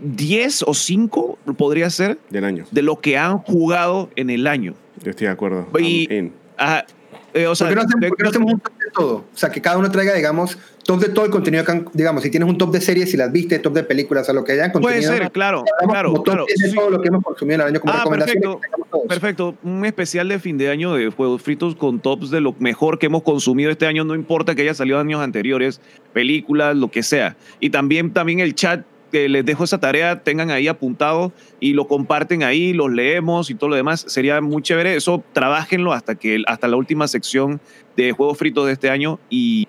[0.00, 2.64] 10 o 5 podría ser Del año.
[2.70, 4.74] de lo que han jugado en el año.
[5.02, 5.66] Yo estoy de acuerdo.
[5.78, 6.32] Y- I'm in.
[6.56, 6.84] Ajá,
[7.32, 8.90] eh, o sea, ¿por qué no hacemos, de- por qué no hacemos un top de
[8.94, 9.14] todo?
[9.16, 12.22] O sea, que cada uno traiga, digamos, top de todo el contenido que han, digamos,
[12.22, 14.44] si tienes un top de series, si las viste, top de películas, o sea, lo
[14.44, 15.12] que hayan puede contenido.
[15.14, 16.44] ser, claro, claro, como top claro.
[16.46, 16.74] 10 de sí.
[16.76, 18.60] todo lo que hemos consumido en el año como Ah, perfecto.
[19.08, 22.98] Perfecto, un especial de fin de año de juegos fritos con tops de lo mejor
[22.98, 25.80] que hemos consumido este año, no importa que haya salido años anteriores,
[26.12, 27.36] películas, lo que sea.
[27.60, 28.84] Y también, también el chat,
[29.14, 33.70] les dejo esa tarea, tengan ahí apuntado y lo comparten ahí, los leemos y todo
[33.70, 34.04] lo demás.
[34.08, 34.96] Sería muy chévere.
[34.96, 37.60] Eso, trabajenlo hasta, que, hasta la última sección
[37.96, 39.68] de juegos fritos de este año y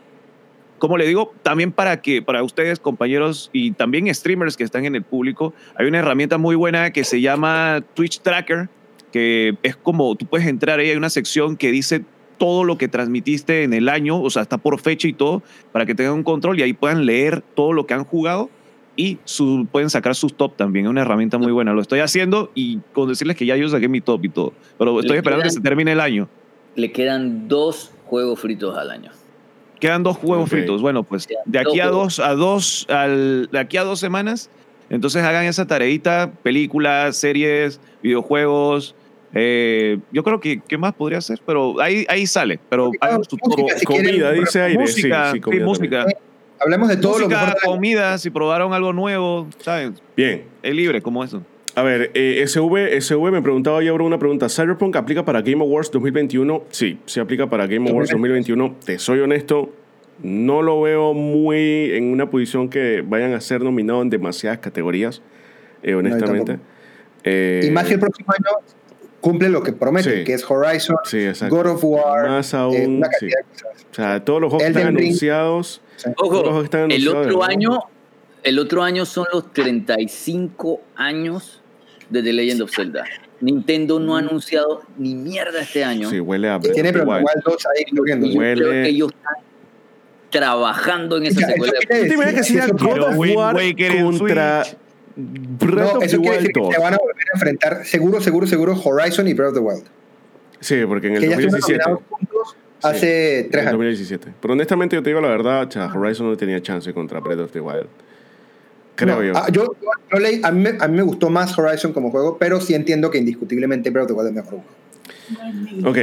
[0.77, 4.95] como le digo, también para que para ustedes, compañeros y también streamers que están en
[4.95, 8.69] el público, hay una herramienta muy buena que se llama Twitch Tracker,
[9.11, 12.03] que es como tú puedes entrar ahí, hay una sección que dice
[12.37, 15.41] todo lo que transmitiste en el año, o sea, está por fecha y todo,
[15.71, 18.49] para que tengan un control y ahí puedan leer todo lo que han jugado
[18.95, 20.85] y su, pueden sacar sus top también.
[20.85, 21.73] Es una herramienta muy buena.
[21.73, 24.99] Lo estoy haciendo y con decirles que ya yo saqué mi top y todo, pero
[24.99, 26.29] estoy Le esperando que se termine el año.
[26.75, 29.11] Le quedan dos juegos fritos al año.
[29.79, 30.51] Quedan dos huevos Ok.
[30.57, 30.81] fritos.
[30.81, 34.49] Bueno, pues de aquí a dos a dos, al, de aquí a dos semanas,
[34.89, 38.95] entonces hagan esa tareita, películas, series, videojuegos.
[39.33, 42.61] eh, yo creo que qué más podría ser, pero ahí, ahí sale.
[42.69, 44.79] Pero Música, hagan su música, quieren, Comida, dice aire.
[44.79, 46.17] música, sí, sí, sí, comida música, también.
[46.59, 47.55] Hablemos de todo lo música, mejor.
[47.55, 49.95] de la- comida, si probaron algo nuevo, ¿saben?
[50.15, 50.43] Bien.
[50.63, 51.41] Es libre, como eso.
[51.75, 54.47] A ver, eh, SV, SV me preguntaba yo ahora una pregunta.
[54.47, 56.63] ¿Cyberpunk aplica para Game Awards 2021?
[56.69, 58.75] Sí, sí aplica para Game Awards 2021.
[58.85, 59.73] Te soy honesto,
[60.23, 65.21] No lo veo muy en una posición que vayan a ser nominados en demasiadas categorías,
[65.83, 66.53] eh, honestamente.
[66.53, 66.69] tampoco.
[67.25, 68.57] Eh, Y más que el próximo año
[69.25, 70.23] cumple lo que promete, Sí.
[70.23, 71.25] que es Horizon, Sí.
[71.49, 73.27] God of War, Más eh, aún, una sí.
[73.27, 73.85] cantidad de cosas.
[73.91, 74.99] O sea, todos los juegos están Ring.
[75.07, 75.81] anunciados.
[76.15, 77.79] Todos los Ojo, el otro año,
[78.43, 81.63] el otro año son los 35 años
[82.11, 83.03] de The Legend of Zelda.
[83.41, 86.07] Nintendo no ha anunciado ni mierda este año.
[86.09, 88.27] Sí, huele a Y tiene 2 ahí corriendo.
[88.27, 89.33] Y yo Huele- creo que ellos están
[90.29, 91.73] trabajando en esa Ya, secuela.
[91.79, 93.55] quiere ¿Tú te imaginas que sea God of War
[94.03, 94.77] contra Switch.
[95.17, 96.75] Breath No, of eso the quiere Wild decir que 2?
[96.75, 99.83] se van a volver a enfrentar seguro, seguro, seguro Horizon y Breath of the Wild.
[100.59, 101.89] Sí, porque en el Que ya estuvieron 2017.
[101.89, 103.71] nominados juntos Sí, hace tres años.
[103.73, 104.33] 2017.
[104.41, 107.51] Pero honestamente, yo te digo la verdad, cha, Horizon no tenía chance contra Breath of
[107.51, 107.87] the Wild.
[108.95, 109.33] Creo No, yo.
[109.35, 109.75] ah, yo,
[110.11, 112.73] yo leí- a, mí, me- a mí me gustó más Horizon como juego, pero sí
[112.73, 114.59] entiendo que indiscutiblemente Breath of the Wild es mejor
[115.81, 115.89] juego.
[115.89, 115.97] Ok.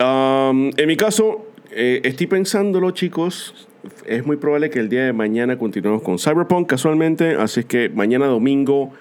[0.00, 3.68] Um, en mi caso, eh, estoy pensándolo, chicos.
[4.06, 7.34] Es muy probable que el día de mañana continuemos con Cyberpunk casualmente.
[7.36, 8.92] Así es que mañana domingo,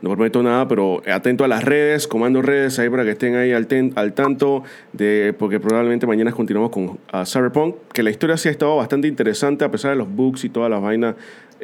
[0.00, 3.52] no prometo nada, pero atento a las redes, comando redes ahí para que estén ahí
[3.52, 4.62] al, ten- al tanto.
[4.92, 7.74] De, porque probablemente mañana continuamos con ah, Cyberpunk.
[7.92, 10.70] Que la historia sí ha estado bastante interesante, a pesar de los bugs y todas
[10.70, 11.14] las vainas.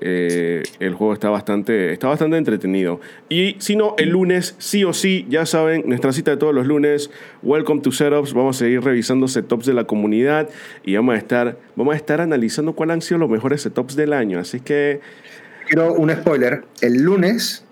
[0.01, 3.01] eh, el juego está bastante, está bastante entretenido.
[3.28, 6.66] Y si no, el lunes, sí o sí, ya saben, nuestra cita de todos los
[6.66, 7.12] lunes,
[7.45, 8.35] Welcome to Setups.
[8.35, 10.49] Vamos a seguir revisando setups de la comunidad
[10.85, 14.12] y vamos a estar, vamos a estar analizando cuáles han sido los mejores setups del
[14.12, 14.41] año.
[14.41, 14.99] Así que,
[15.68, 16.64] Quiero un spoiler.
[16.82, 17.64] El lunes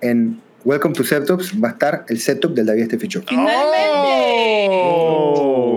[0.00, 3.22] en Welcome to Setups va a estar el setup del David Steffi Show.
[3.32, 4.90] ¡Oh!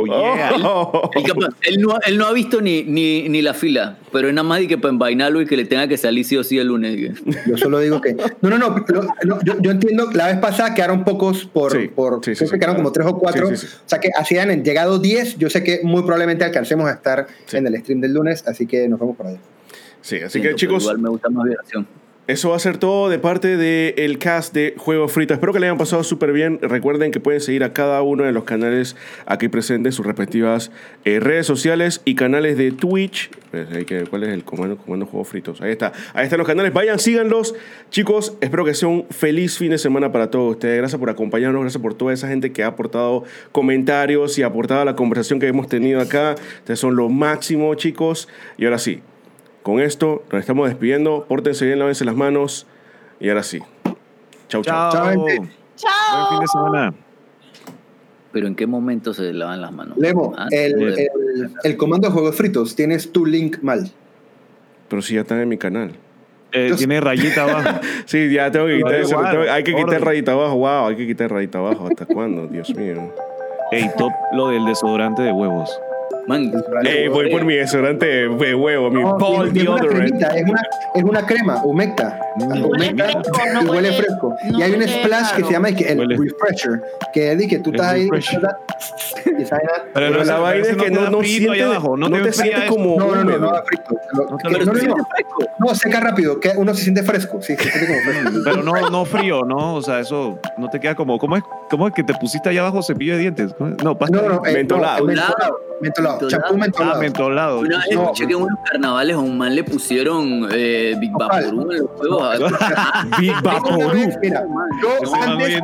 [0.05, 0.51] yeah.
[0.61, 1.09] Oh.
[1.15, 4.33] Y capaz, él, no, él no ha visto ni, ni, ni la fila, pero es
[4.33, 6.57] nada más de que para envainarlo y que le tenga que salir sí o sí
[6.59, 7.13] el lunes.
[7.47, 8.13] Yo solo digo que.
[8.41, 8.75] No, no, no.
[8.87, 10.09] lo- no, yo, yo entiendo.
[10.13, 11.71] La vez pasada quedaron pocos por.
[11.71, 12.77] Sí, por sí, sí, creo sí, que quedaron claro.
[12.77, 13.47] como tres o cuatro.
[13.49, 13.73] Sí, sí, sí.
[13.85, 15.37] O sea que así han llegado 10.
[15.37, 17.57] Yo sé que muy probablemente alcancemos a estar Sí.
[17.57, 18.43] en el stream del lunes.
[18.47, 19.39] Así que nos vemos por allá.
[20.01, 21.87] Sí, así Siento, que chicos, Igual me gusta más vibración.
[22.25, 25.33] Eso va a ser todo de parte del cast de Juego Frito.
[25.33, 26.57] Espero que le hayan pasado súper bien.
[26.61, 28.95] Recuerden que pueden seguir a cada uno de los canales
[29.25, 30.71] aquí presentes, sus respectivas
[31.03, 33.29] eh, redes sociales y canales de Twitch.
[33.51, 33.67] Pues,
[34.09, 35.59] ¿Cuál es el comando, comando Juego Fritos?
[35.59, 35.91] Ahí está.
[36.13, 36.71] Ahí están los canales.
[36.71, 37.55] Vayan, síganlos.
[37.89, 40.77] Chicos, espero que sea un feliz fin de semana para todos ustedes.
[40.77, 41.63] Gracias por acompañarnos.
[41.63, 45.41] Gracias por toda esa gente que ha aportado comentarios y ha aportado a la conversación
[45.41, 46.35] que hemos tenido acá.
[46.59, 48.29] Ustedes son lo máximo, chicos.
[48.57, 49.01] Y ahora sí,
[49.63, 51.25] con esto nos estamos despidiendo.
[51.27, 52.67] Pórtense bien, lávense las manos.
[53.19, 53.59] Y ahora sí.
[54.49, 54.91] Chau, chau.
[54.91, 55.03] Chao.
[55.15, 55.15] Chao.
[55.15, 56.93] Buen fin de semana.
[58.31, 59.97] Pero ¿en qué momento se lavan las manos?
[59.97, 63.89] Lemo, Ah, el, comando de juegos fritos, tienes tu link mal.
[64.89, 65.91] Pero sí, ya están en mi canal.
[66.51, 67.79] Eh, Yo- tiene rayita abajo.
[68.05, 69.19] Sí, ya tengo que quitar eso.
[69.19, 70.55] hay que quitar rayita abajo.
[70.57, 71.87] Wow, hay que quitar rayita abajo.
[71.87, 72.47] ¿Hasta cuándo?
[72.47, 73.13] Dios mío.
[73.71, 75.71] Ey, top lo del desodorante de huevos.
[76.25, 76.51] Man,
[76.85, 80.61] Ey, voy por mi desodorante de huevo, mi No, una es, una,
[80.95, 82.17] es una crema, humecta.
[82.37, 82.43] Mm.
[82.51, 84.35] Huele humecta fresco, no y huele huele- fresco.
[84.51, 86.17] no y hay un splash que se llama el Huele.
[86.17, 86.81] refresher,
[87.13, 88.03] que es de que tú El estás ahí.
[88.09, 88.41] refresher.
[89.93, 92.65] Pero la vaina es que no, no frito siente, abajo, no te te enfría siente
[92.65, 92.75] eso.
[92.75, 94.95] como No, no, no, no frito.
[95.59, 97.41] No seca rápido, que uno se siente fresco.
[97.41, 98.39] Sí, se siente como fresco.
[98.43, 99.75] Pero no, no frío, ¿no?
[99.75, 101.17] O sea, eso no te queda como.
[101.17, 101.43] ¿Cómo es,
[101.73, 103.55] cómo es que te pusiste allá abajo cepillo de dientes?
[103.83, 104.21] No, pasta.
[104.21, 104.99] No, no, eh, Mentolado.
[104.99, 105.33] no, mentolado.
[105.41, 105.59] Mentolado.
[105.81, 106.29] Mentolado.
[106.29, 107.59] Champú Ah, mentolado.
[107.61, 108.01] Una vez No.
[108.03, 111.11] escuché que en unos carnavales a un man le pusieron eh, Big.
[111.13, 112.53] Vaporú en los juegos.
[113.19, 113.99] Big Una Vaporú.
[114.21, 114.43] Mira,
[114.81, 115.61] yo antes,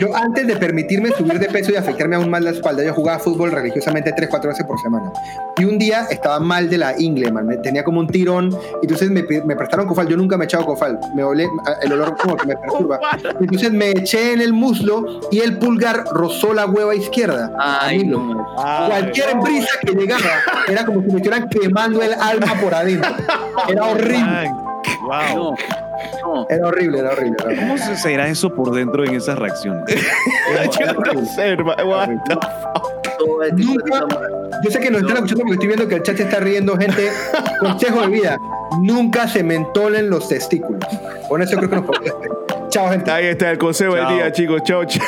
[0.00, 3.18] yo antes de permitirme subir de peso y afectarme aún más la espalda, yo jugaba
[3.18, 5.12] fútbol religiosamente 3-4 veces por semana.
[5.58, 7.46] Y un día estaba mal de la ingle, man.
[7.62, 8.48] Tenía como un tirón.
[8.82, 10.08] Y entonces me, me prestaron cofal.
[10.08, 10.98] Yo nunca me he echado cofal.
[11.14, 11.46] Me olé,
[11.82, 12.98] el olor como que me perturba.
[13.40, 14.93] Entonces me eché en el muslo
[15.30, 17.50] y el pulgar rozó la hueva izquierda.
[17.58, 18.46] Ay, no.
[18.56, 20.22] Cualquier brisa que llegaba
[20.68, 23.10] era como si me estuvieran quemando el alma por adentro.
[23.68, 24.50] Era horrible.
[25.02, 25.54] Wow.
[26.22, 26.46] No, no.
[26.48, 27.36] Era horrible, era horrible.
[27.38, 27.66] Era horrible.
[27.66, 29.84] ¿Cómo se será eso por dentro en esas reacciones?
[30.78, 31.84] Yo no sé, hermano.
[31.86, 32.34] What the
[33.40, 34.06] de Nunca-
[34.62, 36.76] Yo sé que nos están escuchando porque estoy viendo que el chat se está riendo,
[36.76, 37.10] gente.
[37.60, 38.38] Consejo de vida:
[38.80, 40.80] nunca se mentolen los testículos.
[41.28, 42.18] Con eso creo que nos podemos.
[42.74, 43.08] Chao, gente.
[43.08, 44.64] Ahí está el consejo del día, chicos.
[44.64, 45.00] Chao, chao.